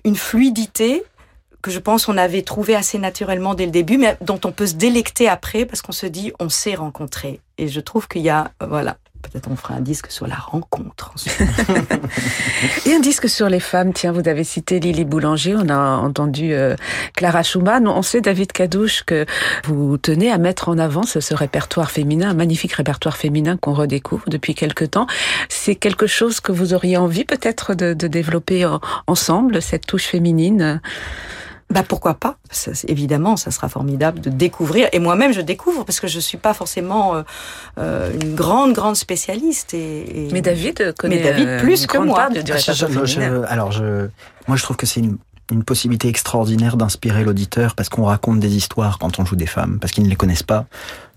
une 0.04 0.16
fluidité 0.16 1.04
que 1.62 1.72
je 1.72 1.80
pense 1.80 2.08
on 2.08 2.16
avait 2.16 2.44
trouvé 2.44 2.76
assez 2.76 3.00
naturellement 3.00 3.56
dès 3.56 3.66
le 3.66 3.72
début, 3.72 3.98
mais 3.98 4.18
dont 4.22 4.40
on 4.46 4.52
peut 4.52 4.68
se 4.68 4.76
délecter 4.76 5.28
après 5.28 5.66
parce 5.66 5.82
qu'on 5.82 5.94
se 5.94 6.06
dit 6.06 6.32
on 6.40 6.48
s'est 6.48 6.76
rencontrés. 6.76 7.40
Et 7.58 7.68
je 7.68 7.80
trouve 7.80 8.08
qu'il 8.08 8.22
y 8.22 8.30
a, 8.30 8.52
voilà, 8.62 8.98
peut-être 9.30 9.50
on 9.50 9.56
fera 9.56 9.76
un 9.76 9.82
disque 9.82 10.12
sur 10.12 10.28
la 10.28 10.36
rencontre. 10.36 11.14
Et 12.86 12.94
un 12.94 13.00
disque 13.00 13.30
sur 13.30 13.50
les 13.50 13.60
femmes. 13.60 13.94
Tiens, 13.94 14.12
vous 14.12 14.28
avez 14.28 14.44
cité 14.44 14.80
Lily 14.80 15.06
Boulanger, 15.06 15.56
on 15.56 15.70
a 15.70 15.98
entendu 15.98 16.54
euh, 16.54 16.76
Clara 17.16 17.44
Schumann. 17.44 17.88
On 17.88 18.02
sait, 18.02 18.22
David 18.22 18.52
Cadouche, 18.52 19.04
que 19.04 19.26
vous 19.66 19.98
tenez 19.98 20.32
à 20.32 20.38
mettre 20.38 20.70
en 20.70 20.78
avant 20.78 21.04
ce, 21.04 21.20
ce 21.20 21.34
répertoire 21.34 21.92
féminin, 21.92 22.30
un 22.30 22.34
magnifique 22.34 22.74
répertoire 22.74 23.18
féminin 23.18 23.58
qu'on 23.58 23.74
redécouvre 23.74 24.26
depuis 24.28 24.56
quelque 24.56 24.86
temps. 24.86 25.08
C'est 25.50 25.76
quelque 25.76 26.08
chose 26.08 26.40
que 26.40 26.52
vous 26.52 26.74
auriez 26.74 26.98
envie 26.98 27.26
peut-être 27.26 27.74
de, 27.74 27.94
de 27.94 28.08
développer 28.08 28.66
ensemble, 29.08 29.62
cette 29.62 29.86
touche 29.86 30.06
féminine? 30.06 30.82
Bah 31.70 31.84
pourquoi 31.88 32.14
pas? 32.14 32.38
Ça, 32.52 32.72
Évidemment, 32.88 33.38
ça 33.38 33.52
sera 33.52 33.70
formidable 33.70 34.22
de 34.22 34.30
découvrir. 34.30 34.88
Et 34.94 35.00
moi-même, 35.00 35.34
je 35.34 35.42
découvre 35.42 35.84
parce 35.84 36.00
que 36.00 36.08
je 36.08 36.20
suis 36.20 36.38
pas 36.38 36.54
forcément 36.54 37.16
euh, 37.16 37.24
euh, 37.80 38.14
une 38.22 38.36
grande, 38.36 38.74
grande 38.74 38.96
spécialiste. 38.96 39.74
Et, 39.74 40.28
et... 40.28 40.32
Mais 40.32 40.42
David 40.42 40.94
connaît 40.98 41.18
Mais 41.18 41.24
David 41.24 41.60
plus 41.60 41.88
que 41.88 41.98
moi. 41.98 42.30
Du, 42.30 42.44
du 42.44 42.52
je, 42.52 42.72
je, 42.72 43.06
je, 43.06 43.22
alors, 43.48 43.72
je, 43.72 44.08
moi, 44.48 44.58
je 44.58 44.64
trouve 44.64 44.78
que 44.78 44.86
c'est 44.86 45.00
une, 45.00 45.18
une 45.52 45.64
possibilité 45.64 46.08
extraordinaire 46.08 46.78
d'inspirer 46.78 47.24
l'auditeur 47.24 47.76
parce 47.76 47.90
qu'on 47.90 48.06
raconte 48.06 48.40
des 48.40 48.56
histoires 48.56 49.00
quand 49.00 49.20
on 49.20 49.26
joue 49.26 49.36
des 49.36 49.46
femmes, 49.48 49.80
parce 49.80 49.92
qu'ils 49.92 50.04
ne 50.04 50.10
les 50.10 50.16
connaissent 50.16 50.44
pas. 50.44 50.66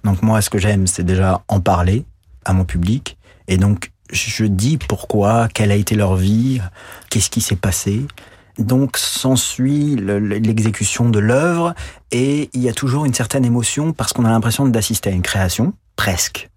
Donc 0.04 0.22
moi, 0.22 0.40
ce 0.40 0.50
que 0.50 0.58
j'aime, 0.58 0.86
c'est 0.86 1.04
déjà 1.04 1.42
en 1.48 1.60
parler 1.60 2.04
à 2.44 2.52
mon 2.52 2.64
public. 2.64 3.18
Et 3.48 3.56
donc, 3.56 3.90
je 4.10 4.44
dis 4.44 4.78
pourquoi, 4.78 5.48
quelle 5.52 5.70
a 5.70 5.76
été 5.76 5.94
leur 5.94 6.16
vie, 6.16 6.60
qu'est-ce 7.10 7.30
qui 7.30 7.40
s'est 7.40 7.56
passé. 7.56 8.06
Donc 8.58 8.96
s'ensuit 8.96 9.96
l'exécution 9.96 11.08
de 11.08 11.18
l'œuvre 11.18 11.74
et 12.10 12.50
il 12.52 12.62
y 12.62 12.68
a 12.68 12.72
toujours 12.72 13.04
une 13.04 13.14
certaine 13.14 13.44
émotion 13.44 13.92
parce 13.92 14.12
qu'on 14.12 14.24
a 14.24 14.30
l'impression 14.30 14.66
d'assister 14.66 15.10
à 15.10 15.12
une 15.12 15.22
création, 15.22 15.72
presque. 15.96 16.50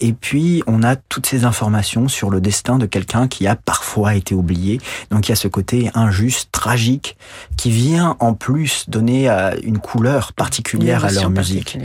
Et 0.00 0.12
puis, 0.12 0.62
on 0.66 0.82
a 0.82 0.96
toutes 0.96 1.26
ces 1.26 1.44
informations 1.44 2.08
sur 2.08 2.28
le 2.28 2.40
destin 2.40 2.78
de 2.78 2.86
quelqu'un 2.86 3.28
qui 3.28 3.46
a 3.46 3.54
parfois 3.54 4.16
été 4.16 4.34
oublié. 4.34 4.80
Donc, 5.10 5.28
il 5.28 5.30
y 5.30 5.32
a 5.32 5.36
ce 5.36 5.46
côté 5.46 5.90
injuste, 5.94 6.48
tragique, 6.50 7.16
qui 7.56 7.70
vient 7.70 8.16
en 8.18 8.34
plus 8.34 8.90
donner 8.90 9.28
une 9.62 9.78
couleur 9.78 10.32
particulière 10.32 11.04
à 11.04 11.12
leur 11.12 11.30
musique 11.30 11.78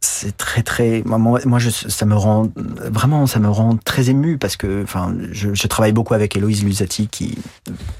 c'est 0.00 0.34
très 0.36 0.62
très 0.62 1.02
moi, 1.04 1.18
moi 1.18 1.58
je, 1.58 1.68
ça 1.68 2.06
me 2.06 2.16
rend 2.16 2.48
vraiment 2.56 3.26
ça 3.26 3.38
me 3.38 3.50
rend 3.50 3.76
très 3.76 4.08
ému 4.08 4.38
parce 4.38 4.56
que 4.56 4.82
enfin 4.82 5.14
je, 5.30 5.52
je 5.52 5.66
travaille 5.66 5.92
beaucoup 5.92 6.14
avec 6.14 6.34
Héloïse 6.36 6.64
Lusati 6.64 7.08
qui 7.08 7.38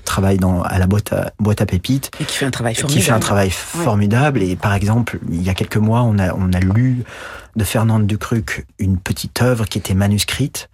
travaille 0.06 0.38
dans 0.38 0.62
à 0.62 0.78
la 0.78 0.86
boîte 0.86 1.12
à 1.12 1.32
boîte 1.38 1.60
à 1.60 1.66
pépites. 1.66 2.10
Et 2.18 2.24
qui 2.24 2.36
fait 2.38 2.46
un 2.46 2.50
travail 2.50 2.74
formidable. 2.74 3.00
qui 3.00 3.06
fait 3.06 3.12
un 3.12 3.20
travail 3.20 3.50
formidable. 3.50 4.42
Et 4.42 4.56
par 4.56 4.72
exemple 4.72 5.18
il 5.30 5.42
y 5.42 5.50
a 5.50 5.54
quelques 5.54 5.76
mois 5.76 6.02
on 6.02 6.18
a 6.18 6.32
on 6.34 6.52
a 6.54 6.60
lu 6.60 7.04
de 7.56 7.64
Fernande 7.64 8.06
Ducruc 8.06 8.66
une 8.78 8.98
petite 8.98 9.42
œuvre 9.42 9.66
qui 9.66 9.76
était 9.76 9.94
manuscrite. 9.94 10.70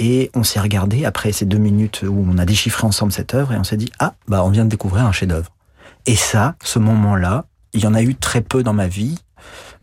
Et 0.00 0.30
on 0.34 0.44
s'est 0.44 0.60
regardé 0.60 1.04
après 1.04 1.30
ces 1.30 1.44
deux 1.44 1.58
minutes 1.58 2.04
où 2.08 2.26
on 2.28 2.38
a 2.38 2.46
déchiffré 2.46 2.86
ensemble 2.86 3.12
cette 3.12 3.34
œuvre 3.34 3.52
et 3.52 3.58
on 3.58 3.64
s'est 3.64 3.76
dit 3.76 3.92
ah 3.98 4.14
bah 4.28 4.42
on 4.44 4.48
vient 4.48 4.64
de 4.64 4.70
découvrir 4.70 5.04
un 5.04 5.12
chef-d'œuvre. 5.12 5.50
Et 6.06 6.16
ça 6.16 6.54
ce 6.64 6.78
moment 6.78 7.16
là 7.16 7.44
il 7.74 7.82
y 7.82 7.86
en 7.86 7.94
a 7.94 8.02
eu 8.02 8.14
très 8.14 8.40
peu 8.40 8.62
dans 8.62 8.72
ma 8.72 8.86
vie 8.86 9.18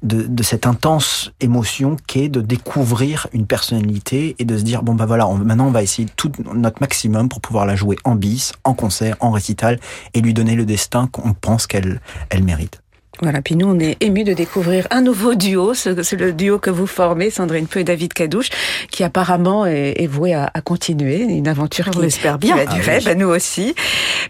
de, 0.03 0.23
de, 0.23 0.43
cette 0.43 0.65
intense 0.65 1.31
émotion 1.41 1.95
qu'est 2.07 2.29
de 2.29 2.41
découvrir 2.41 3.27
une 3.33 3.45
personnalité 3.45 4.35
et 4.39 4.45
de 4.45 4.57
se 4.57 4.63
dire 4.63 4.81
bon 4.81 4.95
bah 4.95 5.05
voilà 5.05 5.27
maintenant 5.27 5.67
on 5.67 5.71
va 5.71 5.83
essayer 5.83 6.07
tout 6.15 6.31
notre 6.53 6.81
maximum 6.81 7.29
pour 7.29 7.39
pouvoir 7.39 7.65
la 7.65 7.75
jouer 7.75 7.97
en 8.03 8.15
bis, 8.15 8.53
en 8.63 8.73
concert, 8.73 9.15
en 9.19 9.31
récital 9.31 9.79
et 10.13 10.21
lui 10.21 10.33
donner 10.33 10.55
le 10.55 10.65
destin 10.65 11.07
qu'on 11.07 11.33
pense 11.33 11.67
qu'elle 11.67 12.01
elle 12.29 12.43
mérite. 12.43 12.81
Voilà, 13.21 13.41
puis 13.41 13.55
nous, 13.55 13.67
on 13.67 13.79
est 13.79 13.97
émus 14.01 14.23
de 14.23 14.33
découvrir 14.33 14.87
un 14.89 15.01
nouveau 15.01 15.35
duo, 15.35 15.73
c'est 15.73 16.13
le 16.13 16.33
duo 16.33 16.57
que 16.57 16.69
vous 16.69 16.87
formez, 16.87 17.29
Sandrine 17.29 17.67
Peu 17.67 17.81
et 17.81 17.83
David 17.83 18.13
Cadouche, 18.13 18.49
qui 18.89 19.03
apparemment 19.03 19.65
est, 19.65 20.01
est 20.01 20.07
voué 20.07 20.33
à, 20.33 20.49
à, 20.53 20.61
continuer, 20.61 21.21
une 21.21 21.47
aventure 21.47 21.89
on 21.89 21.99
qui, 21.99 22.05
espère 22.05 22.39
bien. 22.39 22.57
qui 22.57 22.65
va 22.65 22.73
durer, 22.73 22.95
ah 22.95 22.97
oui. 22.99 23.05
ben 23.05 23.17
nous 23.19 23.27
aussi. 23.27 23.75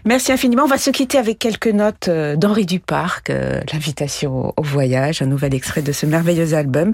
Merci 0.04 0.32
infiniment. 0.32 0.64
On 0.64 0.68
va 0.68 0.78
se 0.78 0.90
quitter 0.90 1.18
avec 1.18 1.38
quelques 1.38 1.68
notes 1.68 2.08
euh, 2.08 2.36
d'Henri 2.36 2.66
Duparc, 2.66 3.30
euh, 3.30 3.60
l'invitation 3.72 4.52
au 4.56 4.62
voyage, 4.62 5.22
un 5.22 5.26
nouvel 5.26 5.54
extrait 5.54 5.82
de 5.82 5.92
ce 5.92 6.06
merveilleux 6.06 6.54
album. 6.54 6.92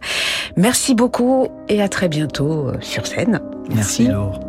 Merci 0.56 0.94
beaucoup 0.94 1.48
et 1.68 1.82
à 1.82 1.88
très 1.88 2.08
bientôt 2.08 2.68
euh, 2.68 2.74
sur 2.80 3.06
scène. 3.06 3.40
Merci, 3.68 4.04
Merci 4.04 4.08
Laure. 4.08 4.47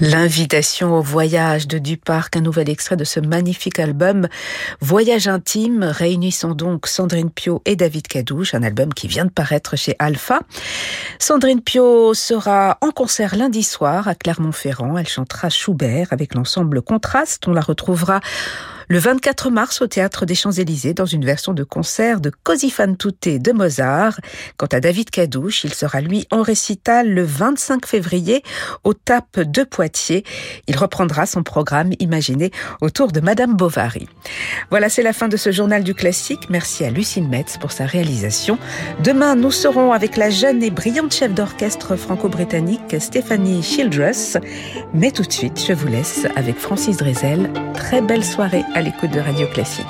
L'invitation 0.00 0.96
au 0.96 1.02
voyage 1.02 1.68
de 1.68 1.76
Duparc, 1.76 2.34
un 2.34 2.40
nouvel 2.40 2.70
extrait 2.70 2.96
de 2.96 3.04
ce 3.04 3.20
magnifique 3.20 3.78
album 3.78 4.28
Voyage 4.80 5.28
intime, 5.28 5.84
réunissant 5.84 6.54
donc 6.54 6.86
Sandrine 6.86 7.30
Pio 7.30 7.60
et 7.66 7.76
David 7.76 8.08
Cadouche, 8.08 8.54
un 8.54 8.62
album 8.62 8.94
qui 8.94 9.08
vient 9.08 9.26
de 9.26 9.30
paraître 9.30 9.76
chez 9.76 9.96
Alpha. 9.98 10.40
Sandrine 11.18 11.60
Pio 11.60 12.14
sera 12.14 12.78
en 12.80 12.92
concert 12.92 13.36
lundi 13.36 13.62
soir 13.62 14.08
à 14.08 14.14
Clermont-Ferrand. 14.14 14.96
Elle 14.96 15.06
chantera 15.06 15.50
Schubert 15.50 16.08
avec 16.12 16.34
l'ensemble 16.34 16.80
Contraste. 16.80 17.46
On 17.46 17.52
la 17.52 17.60
retrouvera 17.60 18.20
le 18.90 18.98
24 18.98 19.50
mars 19.50 19.82
au 19.82 19.86
Théâtre 19.86 20.26
des 20.26 20.34
Champs-Élysées 20.34 20.94
dans 20.94 21.06
une 21.06 21.24
version 21.24 21.54
de 21.54 21.62
concert 21.62 22.20
de 22.20 22.32
Così 22.42 22.70
fan 22.70 22.96
tutte 22.96 23.40
de 23.40 23.52
Mozart. 23.52 24.18
Quant 24.56 24.66
à 24.66 24.80
David 24.80 25.10
Cadouche, 25.10 25.62
il 25.62 25.72
sera 25.72 26.00
lui 26.00 26.26
en 26.32 26.42
récital 26.42 27.08
le 27.08 27.22
25 27.22 27.86
février 27.86 28.42
au 28.82 28.92
TAP 28.92 29.42
de 29.42 29.62
Poitiers. 29.62 30.24
Il 30.66 30.76
reprendra 30.76 31.26
son 31.26 31.44
programme 31.44 31.92
imaginé 32.00 32.50
autour 32.80 33.12
de 33.12 33.20
Madame 33.20 33.54
Bovary. 33.54 34.08
Voilà, 34.70 34.88
c'est 34.88 35.04
la 35.04 35.12
fin 35.12 35.28
de 35.28 35.36
ce 35.36 35.52
journal 35.52 35.84
du 35.84 35.94
classique. 35.94 36.50
Merci 36.50 36.84
à 36.84 36.90
Lucille 36.90 37.28
Metz 37.28 37.58
pour 37.58 37.70
sa 37.70 37.86
réalisation. 37.86 38.58
Demain, 39.04 39.36
nous 39.36 39.52
serons 39.52 39.92
avec 39.92 40.16
la 40.16 40.30
jeune 40.30 40.64
et 40.64 40.70
brillante 40.70 41.14
chef 41.14 41.32
d'orchestre 41.32 41.94
franco-britannique 41.94 42.96
Stéphanie 42.98 43.62
Childress. 43.62 44.36
Mais 44.94 45.12
tout 45.12 45.22
de 45.22 45.32
suite, 45.32 45.64
je 45.64 45.74
vous 45.74 45.86
laisse 45.86 46.26
avec 46.34 46.58
Francis 46.58 46.96
Drezel. 46.96 47.52
Très 47.74 48.02
belle 48.02 48.24
soirée 48.24 48.64
à 48.74 48.79
à 48.80 48.82
l'écoute 48.82 49.10
de 49.10 49.20
Radio 49.20 49.46
Classique. 49.48 49.84